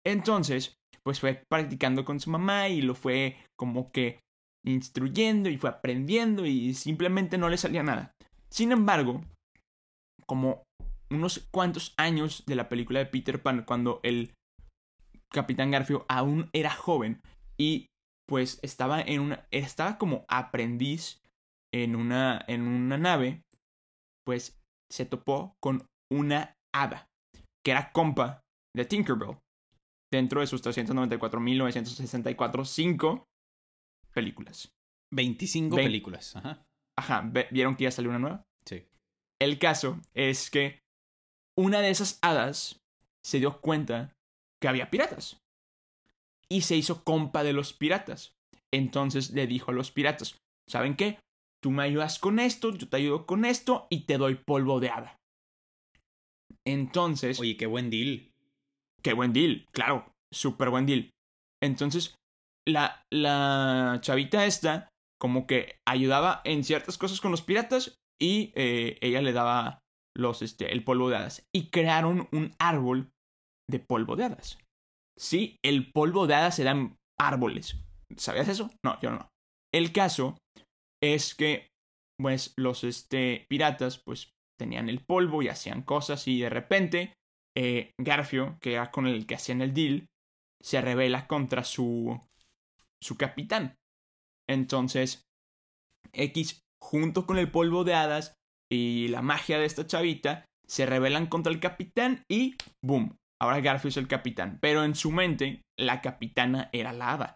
[0.05, 4.19] Entonces, pues fue practicando con su mamá y lo fue como que
[4.65, 8.11] instruyendo y fue aprendiendo y simplemente no le salía nada.
[8.49, 9.21] Sin embargo,
[10.25, 10.63] como
[11.11, 14.33] unos cuantos años de la película de Peter Pan, cuando el
[15.31, 17.21] Capitán Garfio aún era joven
[17.57, 17.87] y
[18.27, 21.21] pues estaba en una estaba como aprendiz
[21.73, 23.43] en una en una nave,
[24.25, 24.57] pues
[24.91, 27.07] se topó con una hada
[27.63, 28.41] que era compa
[28.75, 29.37] de Tinkerbell
[30.11, 33.25] dentro de sus 394.964 cinco
[34.13, 34.69] películas.
[35.13, 36.35] 25 Vein- películas.
[36.35, 36.63] Ajá.
[36.97, 38.43] Ajá, ¿ve- ¿vieron que ya salió una nueva?
[38.65, 38.85] Sí.
[39.41, 40.79] El caso es que
[41.57, 42.79] una de esas hadas
[43.25, 44.13] se dio cuenta
[44.61, 45.37] que había piratas.
[46.49, 48.33] Y se hizo compa de los piratas.
[48.73, 50.37] Entonces le dijo a los piratas,
[50.69, 51.19] ¿saben qué?
[51.63, 54.89] Tú me ayudas con esto, yo te ayudo con esto y te doy polvo de
[54.89, 55.17] hada.
[56.67, 58.31] Entonces, Oye, qué buen deal.
[59.03, 61.09] qué buen deal, claro, súper buen deal.
[61.63, 62.15] Entonces,
[62.67, 68.97] la, la chavita esta como que ayudaba en ciertas cosas con los piratas y eh,
[69.01, 69.79] ella le daba
[70.15, 71.43] los, este, el polvo de hadas.
[71.53, 73.09] Y crearon un árbol
[73.69, 74.59] de polvo de hadas.
[75.17, 77.77] Sí, el polvo de hadas se dan árboles.
[78.17, 78.69] ¿Sabías eso?
[78.83, 79.29] No, yo no.
[79.73, 80.37] El caso
[81.01, 81.69] es que,
[82.19, 87.13] pues, los este, piratas, pues, tenían el polvo y hacían cosas y de repente
[87.57, 90.07] eh, Garfio, que era con el que hacían el deal,
[90.61, 92.19] se revela contra su,
[93.01, 93.75] su capitán.
[94.49, 95.23] Entonces,
[96.13, 98.35] X, junto con el polvo de hadas
[98.71, 103.15] y la magia de esta chavita, se rebelan contra el capitán y ¡boom!
[103.41, 104.59] Ahora Garfio es el capitán.
[104.61, 107.35] Pero en su mente, la capitana era la hada.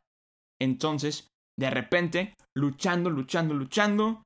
[0.61, 4.23] Entonces, de repente, luchando, luchando, luchando,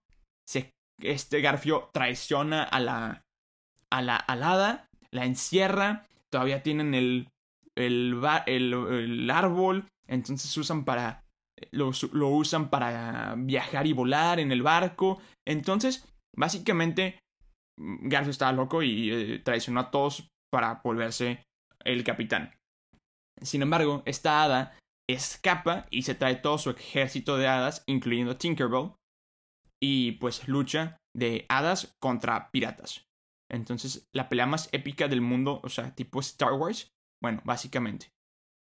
[0.48, 3.24] se, este Garfio traiciona a la,
[3.92, 4.36] a la, a
[5.12, 7.30] la encierra, todavía tienen el,
[7.76, 11.24] el, el, el árbol, entonces usan para,
[11.72, 15.22] lo, lo usan para viajar y volar en el barco.
[15.46, 17.20] Entonces, básicamente,
[17.80, 21.44] mm, Garfio estaba loco y eh, traicionó a todos para volverse
[21.86, 22.54] el capitán.
[23.42, 24.78] Sin embargo, esta hada
[25.10, 28.92] escapa y se trae todo su ejército de hadas, incluyendo Tinkerbell,
[29.82, 33.06] y pues lucha de hadas contra piratas.
[33.52, 36.90] Entonces, la pelea más épica del mundo, o sea, tipo Star Wars,
[37.22, 38.10] bueno, básicamente.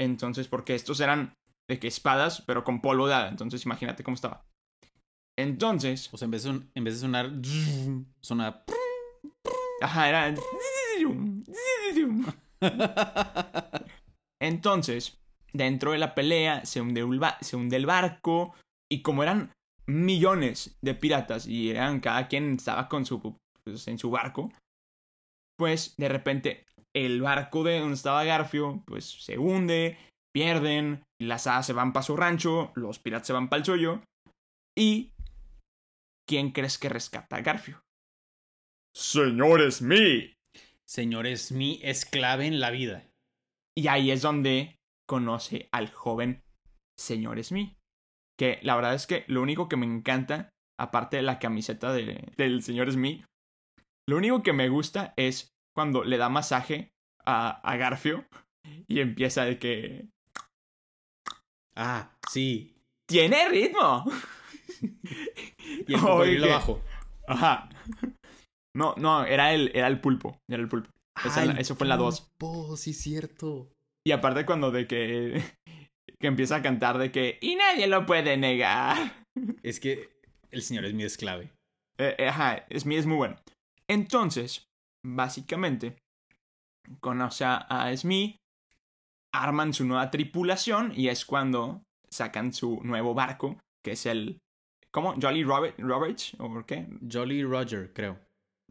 [0.01, 1.35] Entonces, porque estos eran
[1.70, 4.44] de que espadas, pero con polvo de hada, entonces imagínate cómo estaba.
[5.38, 7.31] Entonces, O sea, en vez de, son- en vez de sonar.
[8.20, 8.64] Suena.
[9.83, 10.35] ajá, era...
[14.40, 15.18] Entonces,
[15.53, 17.01] dentro de la pelea se hunde,
[17.77, 18.55] el barco
[18.90, 19.53] y como eran
[19.87, 23.20] millones de piratas y eran cada quien estaba con su
[23.64, 24.53] pues, en su barco,
[25.59, 29.98] pues de repente el barco de donde estaba Garfio pues se hunde,
[30.33, 34.03] pierden, las hadas se van para su rancho, los piratas se van para el suyo
[34.77, 35.12] y
[36.27, 37.83] ¿quién crees que rescata a Garfio?
[38.94, 40.35] Señor Smith.
[40.93, 43.09] Señor es clave en la vida.
[43.75, 44.77] Y ahí es donde
[45.09, 46.43] conoce al joven
[46.99, 47.79] señor Smith.
[48.39, 52.63] Que la verdad es que lo único que me encanta, aparte de la camiseta del
[52.63, 53.25] señor Smith,
[54.07, 56.91] lo único que me gusta es cuando le da masaje
[57.25, 58.27] a, a Garfio
[58.87, 60.09] y empieza de que...
[61.75, 62.77] Ah, sí.
[63.09, 64.05] ¡Tiene ritmo!
[65.89, 66.83] y el cocodrilo abajo.
[67.27, 67.71] Ajá.
[68.75, 70.39] No, no, era el, era el pulpo.
[70.51, 70.91] Era el pulpo.
[71.59, 72.33] eso fue en la 2.
[72.77, 73.71] sí, cierto.
[74.05, 75.43] Y aparte cuando de que,
[76.21, 77.39] que empieza a cantar de que...
[77.41, 79.25] Y nadie lo puede negar.
[79.63, 80.11] Es que
[80.51, 81.51] el señor Smith es clave.
[81.97, 83.37] Eh, eh, ajá, Smith es muy bueno.
[83.89, 84.67] Entonces,
[85.03, 85.97] básicamente,
[87.01, 88.37] conoce a Smith,
[89.35, 94.39] arman su nueva tripulación y es cuando sacan su nuevo barco, que es el...
[94.93, 95.15] ¿Cómo?
[95.21, 96.37] ¿Jolly Robert, Roberts?
[96.39, 96.87] ¿O qué?
[97.11, 98.19] Jolly Roger, creo.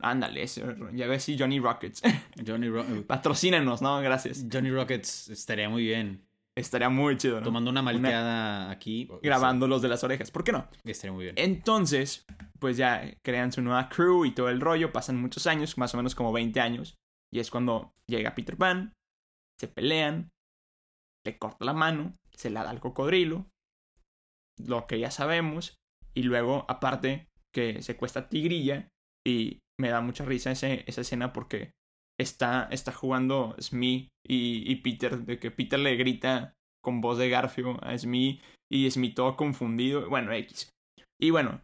[0.01, 0.45] Ándale,
[0.93, 2.01] ya ves si Johnny Rockets.
[2.47, 2.69] Johnny
[3.03, 3.99] Patrocínenos, ¿no?
[4.01, 4.45] Gracias.
[4.51, 6.25] Johnny Rockets estaría muy bien.
[6.55, 7.45] Estaría muy chido, ¿no?
[7.45, 9.07] Tomando una malteada aquí.
[9.21, 10.31] Grabando los de las orejas.
[10.31, 10.67] ¿Por qué no?
[10.83, 11.35] Estaría muy bien.
[11.37, 12.25] Entonces,
[12.59, 14.91] pues ya crean su nueva crew y todo el rollo.
[14.91, 16.97] Pasan muchos años, más o menos como 20 años.
[17.33, 18.93] Y es cuando llega Peter Pan.
[19.59, 20.29] Se pelean.
[21.25, 22.15] Le corta la mano.
[22.33, 23.47] Se la da al cocodrilo.
[24.57, 25.75] Lo que ya sabemos.
[26.13, 28.89] Y luego, aparte, que se cuesta Tigrilla.
[29.25, 31.71] Y me da mucha risa esa escena porque
[32.19, 37.83] está, está jugando Smee y, Peter, de que Peter le grita con voz de Garfio
[37.83, 38.39] a Smee
[38.71, 40.07] y Smee todo confundido.
[40.07, 40.69] Bueno, X.
[41.19, 41.61] Y bueno,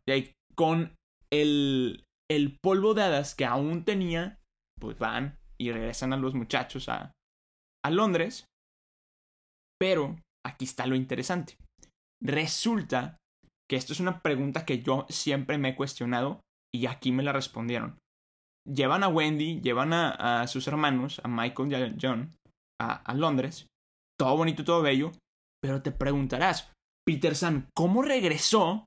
[0.55, 0.95] con
[1.31, 4.39] el, el polvo de hadas que aún tenía,
[4.79, 7.11] pues van y regresan a los muchachos a,
[7.85, 8.45] a Londres.
[9.79, 11.55] Pero aquí está lo interesante.
[12.21, 13.17] Resulta
[13.69, 16.41] que esto es una pregunta que yo siempre me he cuestionado
[16.73, 17.99] y aquí me la respondieron
[18.67, 22.35] llevan a Wendy, llevan a, sus hermanos, a Michael y a John,
[22.79, 23.67] a, Londres.
[24.19, 25.11] Todo bonito, todo bello.
[25.61, 26.71] Pero te preguntarás,
[27.05, 28.85] Peter San, ¿cómo regresó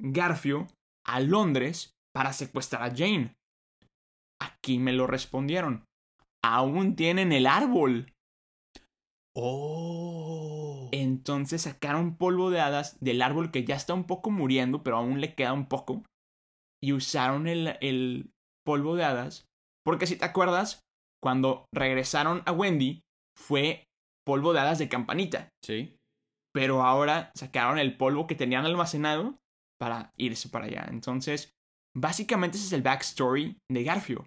[0.00, 0.66] Garfio
[1.06, 3.34] a Londres para secuestrar a Jane?
[4.40, 5.84] Aquí me lo respondieron.
[6.42, 8.12] Aún tienen el árbol.
[9.36, 10.90] Oh.
[10.92, 15.20] Entonces sacaron polvo de hadas del árbol que ya está un poco muriendo, pero aún
[15.20, 16.02] le queda un poco.
[16.82, 18.33] Y usaron el, el,
[18.64, 19.46] polvo de hadas,
[19.84, 20.80] porque si te acuerdas,
[21.22, 23.02] cuando regresaron a Wendy,
[23.36, 23.84] fue
[24.26, 25.48] polvo de hadas de campanita.
[25.62, 25.96] Sí.
[26.54, 29.36] Pero ahora sacaron el polvo que tenían almacenado
[29.78, 30.86] para irse para allá.
[30.88, 31.50] Entonces,
[31.96, 34.26] básicamente ese es el backstory de Garfio,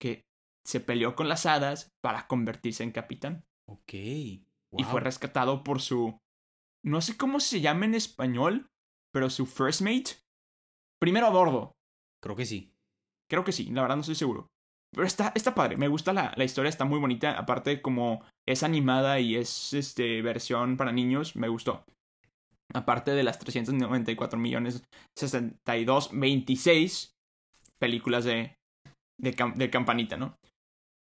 [0.00, 0.22] que
[0.66, 3.44] se peleó con las hadas para convertirse en capitán.
[3.68, 3.92] Ok.
[3.94, 6.18] Y fue rescatado por su...
[6.84, 8.66] No sé cómo se llama en español,
[9.12, 10.20] pero su first mate.
[11.00, 11.72] Primero a bordo.
[12.22, 12.72] Creo que sí.
[13.30, 14.48] Creo que sí, la verdad no estoy seguro.
[14.94, 17.38] Pero está, está padre, me gusta la, la historia, está muy bonita.
[17.38, 21.84] Aparte, como es animada y es este, versión para niños, me gustó.
[22.74, 24.82] Aparte de las 394 millones
[25.16, 27.10] 62, 26
[27.78, 28.54] películas de,
[29.20, 30.34] de, de campanita, ¿no?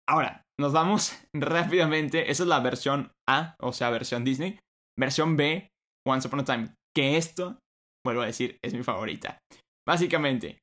[0.07, 2.31] Ahora, nos vamos rápidamente.
[2.31, 4.59] Esa es la versión A, o sea, versión Disney.
[4.97, 5.69] Versión B,
[6.05, 6.73] Once Upon a Time.
[6.95, 7.59] Que esto,
[8.05, 9.39] vuelvo a decir, es mi favorita.
[9.87, 10.59] Básicamente,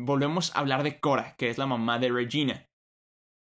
[0.00, 2.66] volvemos a hablar de Cora, que es la mamá de Regina.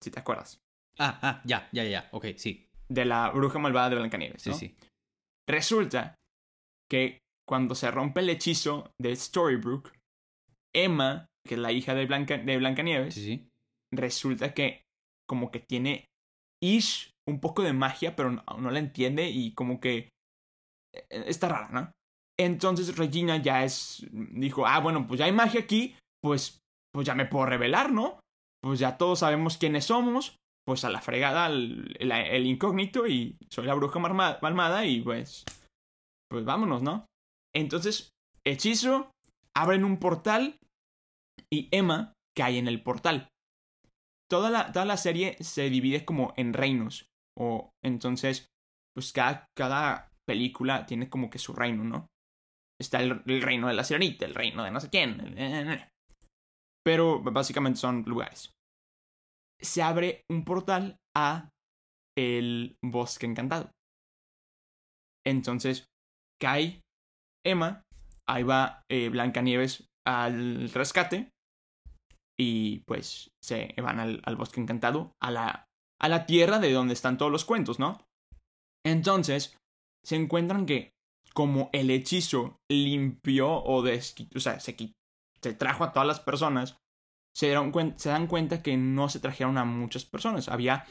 [0.03, 0.61] Si te acuerdas.
[0.99, 2.69] Ah, ah, ya, ya, ya, ok, sí.
[2.89, 4.43] De la bruja malvada de Blancanieves.
[4.43, 4.77] Sí, sí.
[5.49, 6.15] Resulta
[6.91, 9.93] que cuando se rompe el hechizo de Storybrooke,
[10.75, 13.49] Emma, que es la hija de, Blanca, de Blancanieves, sí, sí.
[13.93, 14.83] resulta que
[15.29, 16.07] como que tiene
[16.63, 20.09] ish un poco de magia, pero no, no la entiende y como que
[20.95, 21.93] eh, está rara, ¿no?
[22.39, 24.07] Entonces Regina ya es.
[24.11, 28.19] Dijo: Ah, bueno, pues ya hay magia aquí pues, pues ya me puedo revelar, ¿no?
[28.63, 33.75] Pues ya todos sabemos quiénes somos, pues a la fregada el, incógnito y soy la
[33.75, 35.45] bruja malmada y pues,
[36.31, 37.05] pues vámonos, ¿no?
[37.55, 38.09] Entonces,
[38.43, 39.11] hechizo,
[39.55, 40.57] abren un portal
[41.53, 43.29] y Emma cae en el portal.
[44.31, 47.07] Toda la, toda la serie se divide como en reinos.
[47.39, 48.47] O entonces,
[48.95, 52.07] pues cada, cada película tiene como que su reino, ¿no?
[52.81, 55.93] Está el, el, reino de la sirenita, el reino de no sé quién.
[56.85, 58.53] Pero básicamente son lugares.
[59.61, 61.49] se abre un portal a
[62.17, 63.71] el bosque encantado.
[65.27, 65.87] Entonces
[66.41, 66.83] cae
[67.45, 67.83] Emma,
[68.29, 71.31] ahí va eh, Blancanieves al rescate
[72.39, 75.67] y pues se van al, al, bosque encantado, a la,
[76.01, 78.05] a la tierra de donde están todos los cuentos, ¿no?
[78.85, 79.57] Entonces
[80.05, 80.93] se encuentran que
[81.33, 84.77] como el hechizo limpió o, o sea, se,
[85.45, 86.79] se trajo a todas las personas,
[87.37, 87.55] se,
[87.97, 90.49] se dan cuenta que no se trajeron a muchas personas.
[90.49, 90.87] Había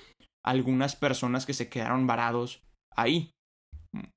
[0.45, 2.61] algunas personas que se quedaron varados
[2.95, 3.31] ahí.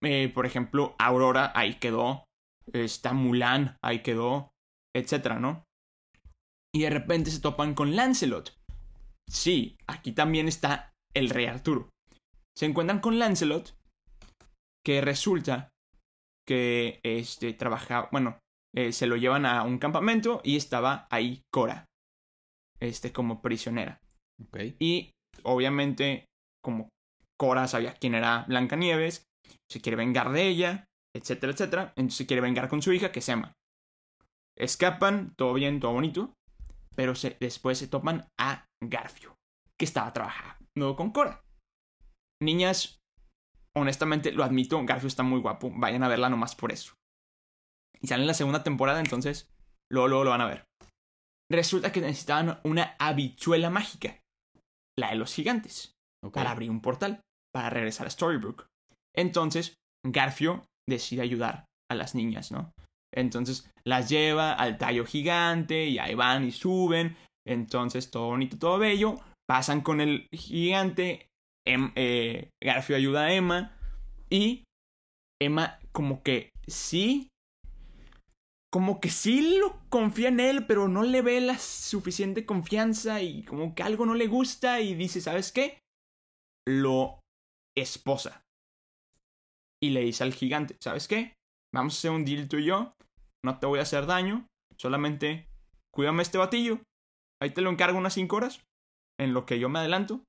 [0.03, 2.25] Eh, por ejemplo, Aurora ahí quedó.
[2.71, 4.51] Está Mulan ahí quedó.
[4.95, 5.65] Etcétera, ¿no?
[6.75, 8.55] Y de repente se topan con Lancelot.
[9.29, 11.89] Sí, aquí también está el rey Arturo.
[12.55, 13.75] Se encuentran con Lancelot.
[14.85, 15.71] Que resulta
[16.47, 18.39] que este trabaja, bueno,
[18.77, 21.87] eh, se lo llevan a un campamento y estaba ahí Cora,
[22.79, 24.01] este como prisionera.
[24.79, 25.13] Y
[25.45, 26.27] obviamente,
[26.63, 26.91] como
[27.39, 29.25] Cora sabía quién era Blancanieves,
[29.71, 33.23] se quiere vengar de ella, etcétera, etcétera, entonces se quiere vengar con su hija, que
[33.23, 33.55] se llama.
[34.59, 36.35] Escapan, todo bien, todo bonito,
[36.95, 39.35] pero se, después se topan a Garfio,
[39.79, 41.43] que estaba trabajando con Cora.
[42.43, 42.99] Niñas,
[43.75, 45.73] honestamente, lo admito, Garfio está muy guapo.
[45.75, 46.93] Vayan a verla nomás por eso.
[48.01, 49.49] Y sale en la segunda temporada, entonces,
[49.91, 50.65] luego, luego lo van a ver.
[51.51, 54.21] Resulta que necesitaban una habichuela mágica.
[54.99, 55.93] La de los gigantes.
[56.33, 57.21] Para abrir un portal.
[57.55, 58.67] Para regresar a Storybrooke.
[59.15, 59.75] Entonces,
[60.05, 62.73] Garfio decide ayudar a las niñas, ¿no?
[63.15, 67.17] Entonces las lleva al tallo gigante y ahí van y suben.
[67.47, 69.17] Entonces todo bonito, todo bello.
[69.49, 71.29] Pasan con el gigante.
[71.67, 73.77] Em, eh, Garfio ayuda a Emma.
[74.29, 74.65] Y
[75.41, 77.29] Emma como que sí.
[78.77, 83.43] Como que sí lo confía en él, pero no le ve la suficiente confianza y
[83.43, 85.79] como que algo no le gusta y dice, ¿sabes qué?
[86.69, 87.21] Lo
[87.75, 88.43] esposa.
[89.83, 91.33] Y le dice al gigante, ¿sabes qué?
[91.75, 92.93] Vamos a hacer un deal tú y yo.
[93.43, 94.47] No te voy a hacer daño.
[94.77, 95.49] Solamente
[95.91, 96.79] cuídame este batillo.
[97.41, 98.63] Ahí te lo encargo unas 5 horas.
[99.19, 100.23] En lo que yo me adelanto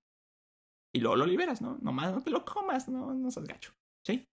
[0.95, 1.77] y luego lo liberas, ¿no?
[1.81, 3.73] Nomás no te lo comas, no, no seas gacho,
[4.05, 4.23] ¿sí?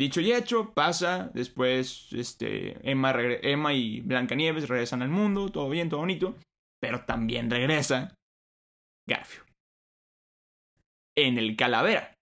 [0.00, 6.00] Dicho y hecho, pasa, después este, Emma, y Blancanieves regresan al mundo, todo bien, todo
[6.00, 6.38] bonito,
[6.80, 8.14] pero también regresa
[9.06, 9.44] Garfio.
[11.14, 12.14] En el Calavera.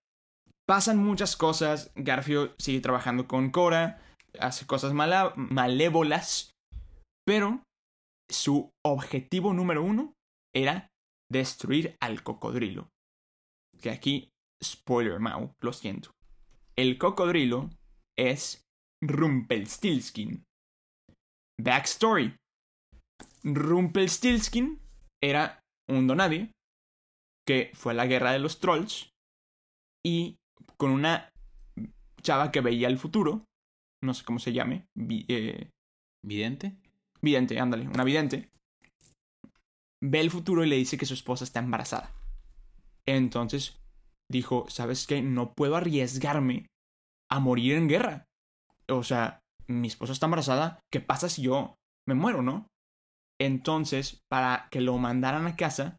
[0.66, 4.03] Pasan muchas cosas, Garfio sigue trabajando con Cora,
[4.41, 6.51] hace cosas malévolas,
[7.24, 7.62] pero
[8.29, 10.14] su objetivo número uno
[10.53, 10.89] era
[11.31, 12.89] destruir al cocodrilo
[13.81, 14.31] que aquí,
[14.64, 16.18] spoiler Mau, lo siento.
[16.79, 17.70] El cocodrilo
[18.16, 18.62] es
[19.03, 20.45] Rumpelstiltskin.
[21.61, 22.37] Backstory.
[23.43, 24.81] Rumpelstiltskin
[25.20, 26.53] era un donadie
[27.45, 29.11] que fue a la guerra de los trolls
[30.07, 30.37] y
[30.76, 31.31] con una
[32.22, 33.45] chava que veía el futuro,
[34.05, 35.70] no sé cómo se llame, eh,
[36.24, 36.76] vidente.
[37.20, 38.51] Vidente, ándale, una vidente.
[40.01, 42.14] Ve el futuro y le dice que su esposa está embarazada.
[43.05, 43.76] Entonces
[44.31, 45.22] dijo, ¿sabes qué?
[45.22, 46.66] No puedo arriesgarme
[47.31, 48.24] a morir en guerra.
[48.89, 51.74] O sea, mi esposa está embarazada, ¿qué pasa si yo
[52.07, 52.66] me muero, no?
[53.41, 55.97] Entonces, para que lo mandaran a casa,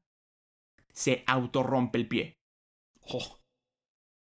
[0.91, 2.33] se autorrompe el pie.
[3.01, 3.37] Oh.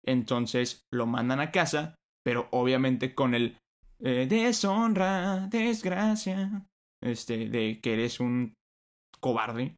[0.05, 3.59] Entonces lo mandan a casa, pero obviamente con el
[4.01, 6.67] eh, deshonra, desgracia,
[7.03, 8.55] este, de que eres un
[9.21, 9.77] cobarde.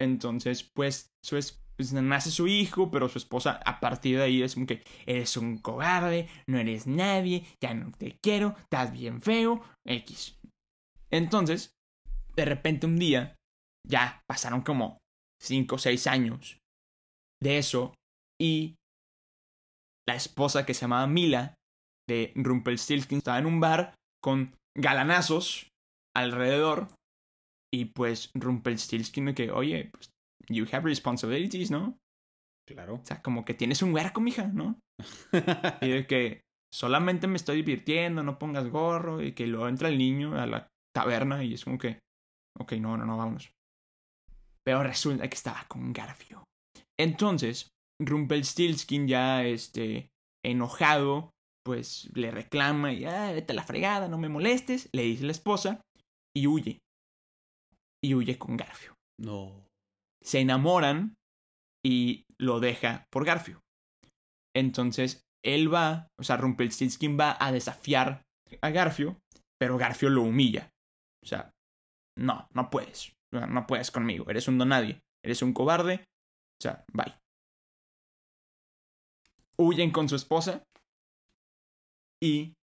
[0.00, 1.36] Entonces, pues, su,
[1.76, 5.36] pues nace su hijo, pero su esposa a partir de ahí es como que eres
[5.36, 10.38] un cobarde, no eres nadie, ya no te quiero, estás bien feo, X.
[11.10, 11.70] Entonces,
[12.36, 13.36] de repente un día,
[13.86, 14.98] ya pasaron como
[15.42, 16.58] 5 o 6 años
[17.42, 17.94] de eso
[18.40, 18.76] y
[20.08, 21.54] la esposa que se llamaba Mila
[22.08, 25.68] de Rumpelstiltskin estaba en un bar con galanazos
[26.14, 26.88] alrededor
[27.72, 30.10] y pues Rumpelstiltskin que, oye, pues
[30.48, 31.98] you have responsibilities, ¿no?
[32.66, 32.94] Claro.
[32.94, 34.80] O sea, como que tienes un huerco, mija, ¿no?
[35.82, 36.42] y de que
[36.72, 40.68] solamente me estoy divirtiendo, no pongas gorro, y que luego entra el niño a la
[40.94, 41.98] taberna y es como que,
[42.58, 43.52] ok, no, no, no, vámonos.
[44.64, 46.44] Pero resulta que estaba con Garfio.
[46.98, 47.68] Entonces,
[48.00, 50.08] Rumpelstiltskin ya, este,
[50.44, 51.30] enojado,
[51.64, 55.32] pues le reclama y, ah, vete a la fregada, no me molestes, le dice la
[55.32, 55.80] esposa
[56.34, 56.78] y huye.
[58.02, 58.94] Y huye con Garfio.
[59.20, 59.63] No
[60.24, 61.16] se enamoran
[61.84, 63.60] y lo deja por Garfio.
[64.56, 68.22] Entonces él va, o sea, Rumpelstiltskin va a desafiar
[68.62, 69.18] a Garfio,
[69.58, 70.70] pero Garfio lo humilla.
[71.22, 71.50] O sea,
[72.18, 75.00] no, no puedes, no puedes conmigo, eres un donadie.
[75.22, 76.04] eres un cobarde.
[76.58, 77.14] O sea, bye.
[79.58, 80.64] Huyen con su esposa
[82.22, 82.54] y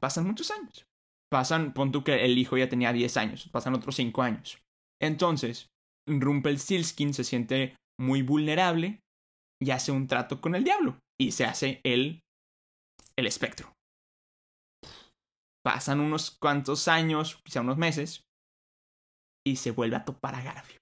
[0.00, 0.84] pasan muchos años.
[1.30, 4.58] Pasan, pon tú que el hijo ya tenía 10 años, pasan otros 5 años.
[5.00, 5.71] Entonces,
[6.06, 9.00] Rumpelstiltskin se siente muy vulnerable
[9.60, 12.20] y hace un trato con el diablo y se hace el
[13.16, 13.72] el espectro.
[15.64, 18.22] Pasan unos cuantos años, quizá unos meses,
[19.46, 20.78] y se vuelve a topar a Garfio.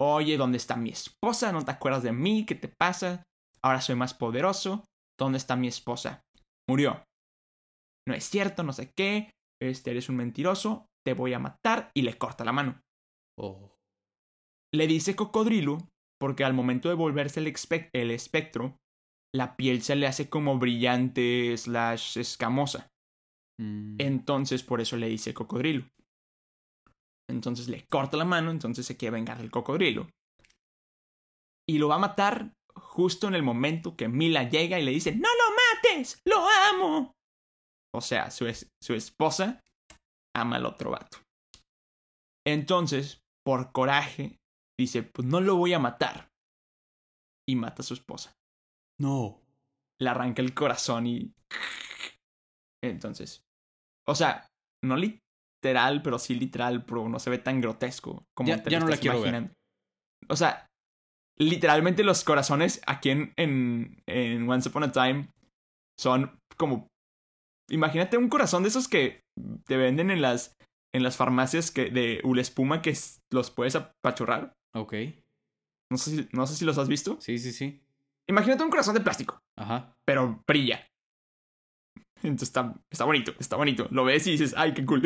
[0.00, 1.52] Oye, ¿dónde está mi esposa?
[1.52, 2.46] ¿No te acuerdas de mí?
[2.46, 3.22] ¿Qué te pasa?
[3.62, 4.84] Ahora soy más poderoso.
[5.18, 6.22] ¿Dónde está mi esposa?
[6.68, 7.04] Murió.
[8.06, 9.30] No es cierto, no sé qué.
[9.60, 10.86] Este eres un mentiroso.
[11.04, 12.80] Te voy a matar y le corta la mano.
[13.38, 13.74] Oh.
[14.74, 15.78] Le dice cocodrilo
[16.20, 18.76] porque al momento de volverse el, espe- el espectro,
[19.34, 22.88] la piel se le hace como brillante slash escamosa.
[23.60, 23.96] Mm.
[24.00, 25.86] Entonces por eso le dice cocodrilo.
[27.30, 30.08] Entonces le corta la mano, entonces se quiere vengar del cocodrilo.
[31.68, 35.12] Y lo va a matar justo en el momento que Mila llega y le dice,
[35.14, 36.20] ¡No lo mates!
[36.24, 37.12] ¡Lo amo!
[37.94, 39.62] O sea, su, es- su esposa
[40.34, 41.18] ama al otro vato.
[42.46, 44.36] Entonces, por coraje,
[44.78, 46.28] dice, pues no lo voy a matar.
[47.48, 48.32] Y mata a su esposa
[49.00, 49.40] No.
[50.00, 51.32] le arranca el corazón y.
[52.82, 53.42] Entonces.
[54.06, 54.46] O sea,
[54.84, 58.78] no literal, pero sí literal, pero no se ve tan grotesco como Ya- te ya
[58.78, 59.16] lo no la estás ver.
[59.18, 59.54] imaginando.
[60.28, 60.66] O sea,
[61.38, 65.28] literalmente los corazones aquí en, en, en Once Upon a Time
[65.98, 66.88] son como.
[67.70, 69.20] Imagínate un corazón de esos que
[69.66, 70.54] te venden en las,
[70.94, 72.96] en las farmacias que, de Ulespuma que
[73.30, 74.52] los puedes apachurrar.
[74.74, 74.94] Ok.
[75.90, 77.18] No sé, si, no sé si los has visto.
[77.20, 77.80] Sí, sí, sí.
[78.28, 79.40] Imagínate un corazón de plástico.
[79.56, 79.94] Ajá.
[80.04, 80.86] pero brilla.
[82.22, 83.88] Entonces está, está bonito, está bonito.
[83.90, 85.02] Lo ves y dices, ay, qué cool.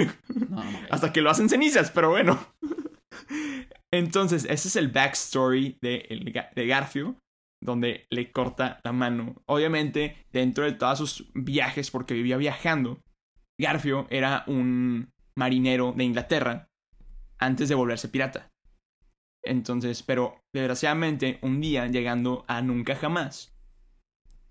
[0.49, 0.63] No.
[0.91, 2.39] Hasta que lo hacen cenizas, pero bueno.
[3.93, 7.17] Entonces, ese es el backstory de, el de Garfio,
[7.63, 9.43] donde le corta la mano.
[9.47, 13.01] Obviamente, dentro de todos sus viajes, porque vivía viajando,
[13.61, 16.69] Garfio era un marinero de Inglaterra
[17.39, 18.51] antes de volverse pirata.
[19.45, 23.53] Entonces, pero desgraciadamente, un día llegando a Nunca Jamás,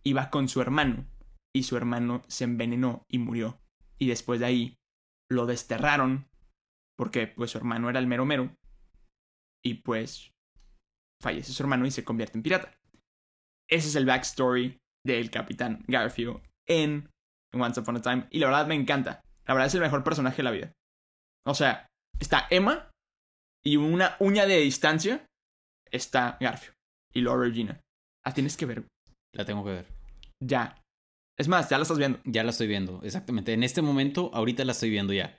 [0.03, 1.05] iba con su hermano
[1.53, 3.59] y su hermano se envenenó y murió.
[3.97, 4.75] Y después de ahí
[5.29, 6.27] lo desterraron
[6.97, 8.55] porque pues su hermano era el mero mero
[9.63, 10.31] y pues
[11.21, 12.77] fallece su hermano y se convierte en pirata.
[13.69, 17.09] Ese es el backstory del capitán Garfield en
[17.53, 19.23] Once Upon a Time y la verdad me encanta.
[19.51, 20.71] La verdad es el mejor personaje de la vida.
[21.45, 21.85] O sea,
[22.21, 22.89] está Emma
[23.65, 25.25] y una uña de distancia
[25.91, 26.73] está Garfield
[27.13, 27.81] y luego Regina.
[28.25, 28.85] Ah, tienes que ver.
[29.35, 29.87] La tengo que ver.
[30.41, 30.81] Ya.
[31.37, 32.21] Es más, ya la estás viendo.
[32.23, 33.51] Ya la estoy viendo, exactamente.
[33.51, 35.37] En este momento, ahorita la estoy viendo ya.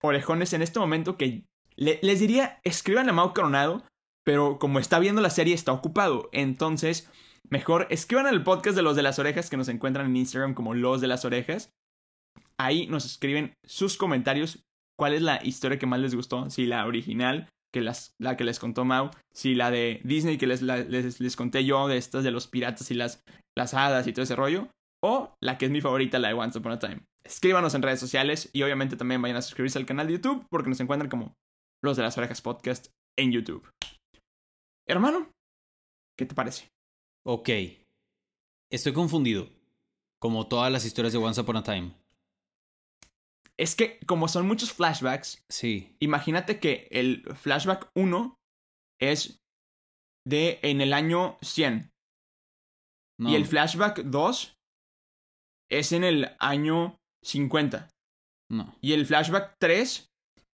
[0.00, 1.44] Orejones en este momento que
[1.76, 3.84] le- les diría, escriban a Mau Coronado,
[4.24, 6.30] pero como está viendo la serie está ocupado.
[6.32, 7.10] Entonces,
[7.50, 10.72] mejor escriban al podcast de los de las orejas que nos encuentran en Instagram como
[10.72, 11.68] los de las orejas.
[12.60, 14.62] Ahí nos escriben sus comentarios.
[14.98, 16.50] ¿Cuál es la historia que más les gustó?
[16.50, 20.46] Si la original, que las, la que les contó Mau, si la de Disney que
[20.46, 23.24] les, les, les conté yo, de estas de los piratas y las,
[23.56, 24.68] las hadas y todo ese rollo,
[25.02, 27.00] o la que es mi favorita, la de Once Upon a Time.
[27.24, 30.68] Escríbanos en redes sociales y obviamente también vayan a suscribirse al canal de YouTube porque
[30.68, 31.32] nos encuentran como
[31.82, 32.88] Los de las Orejas Podcast
[33.18, 33.66] en YouTube.
[34.86, 35.30] Hermano,
[36.18, 36.68] ¿qué te parece?
[37.24, 37.48] Ok.
[38.70, 39.48] Estoy confundido.
[40.20, 41.99] Como todas las historias de Once Upon a Time.
[43.60, 45.94] Es que como son muchos flashbacks, Sí.
[46.00, 48.34] imagínate que el flashback 1
[48.98, 49.38] es
[50.26, 51.90] de en el año 100
[53.18, 53.28] No.
[53.30, 54.54] y el flashback 2
[55.70, 57.90] es en el año 50
[58.50, 58.74] No.
[58.80, 60.06] y el flashback 3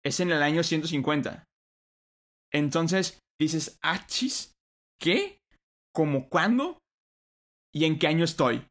[0.04, 1.44] es en el año 150.
[2.52, 4.52] Entonces dices, achis,
[5.00, 5.38] ¿qué?
[5.94, 6.78] ¿Cómo cuándo?
[7.72, 8.66] ¿Y en qué año estoy?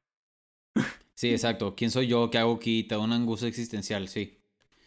[1.16, 1.76] Sí, exacto.
[1.76, 2.30] ¿Quién soy yo?
[2.30, 2.84] ¿Qué hago aquí?
[2.84, 4.38] Te da una angustia existencial, sí.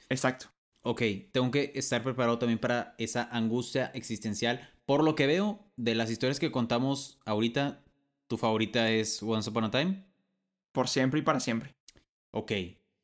[0.08, 0.46] Exacto.
[0.82, 1.02] Ok,
[1.32, 4.70] tengo que estar preparado también para esa angustia existencial.
[4.86, 7.82] Por lo que veo de las historias que contamos ahorita,
[8.26, 10.04] ¿tu favorita es Once Upon a Time?
[10.72, 11.74] Por siempre y para siempre.
[12.30, 12.52] Ok.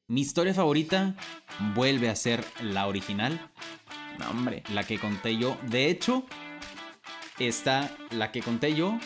[0.06, 1.14] Mi historia favorita
[1.74, 3.50] vuelve a ser la original,
[4.18, 4.62] No, hombre.
[4.72, 5.58] la que conté yo.
[5.68, 6.24] De hecho,
[7.38, 8.98] está la que conté yo,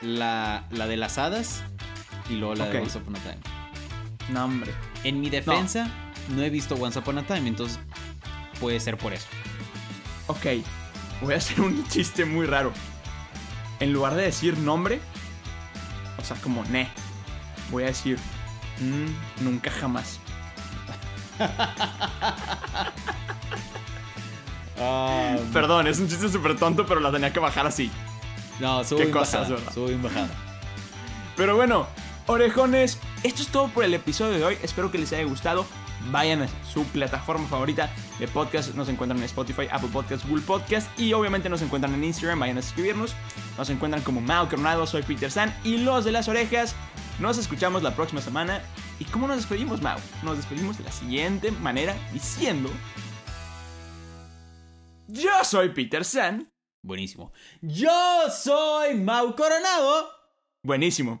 [0.00, 1.62] la, la de las hadas
[2.28, 2.78] y luego la de.
[2.80, 3.38] Once Upon a Time.
[4.30, 4.72] No, hombre.
[5.04, 5.88] En mi defensa,
[6.28, 6.42] no.
[6.42, 7.78] he visto Once Upon a Time, entonces
[8.60, 9.26] puede ser por eso.
[10.26, 10.46] Ok.
[11.22, 12.72] Voy a hacer un chiste muy raro.
[13.80, 15.00] En lugar de decir nombre,
[16.18, 16.88] o sea, como ne,
[17.70, 18.18] voy a decir
[18.80, 20.18] mm, nunca jamás.
[24.80, 27.90] Ah, Perdón, es un chiste súper tonto, pero la tenía que bajar así.
[28.60, 29.74] no, subo Qué bien cosas, bajada, ¿verdad?
[29.74, 30.28] subo bien bajada.
[31.36, 31.86] Pero bueno,
[32.28, 34.58] orejones, esto es todo por el episodio de hoy.
[34.62, 35.66] Espero que les haya gustado.
[36.10, 38.74] Vayan a su plataforma favorita de podcast.
[38.74, 40.88] Nos encuentran en Spotify, Apple Podcasts, Google Podcast.
[40.98, 42.38] Y obviamente nos encuentran en Instagram.
[42.38, 43.14] Vayan a escribirnos.
[43.56, 44.86] Nos encuentran como Mao Coronado.
[44.86, 45.54] Soy Peter San.
[45.64, 46.76] Y los de las orejas.
[47.18, 48.62] Nos escuchamos la próxima semana.
[49.00, 49.98] ¿Y cómo nos despedimos, Mao?
[50.22, 52.70] Nos despedimos de la siguiente manera diciendo...
[55.08, 56.52] Yo soy Peter San.
[56.82, 57.32] Buenísimo.
[57.62, 60.10] Yo soy Mau Coronado.
[60.62, 61.20] Buenísimo.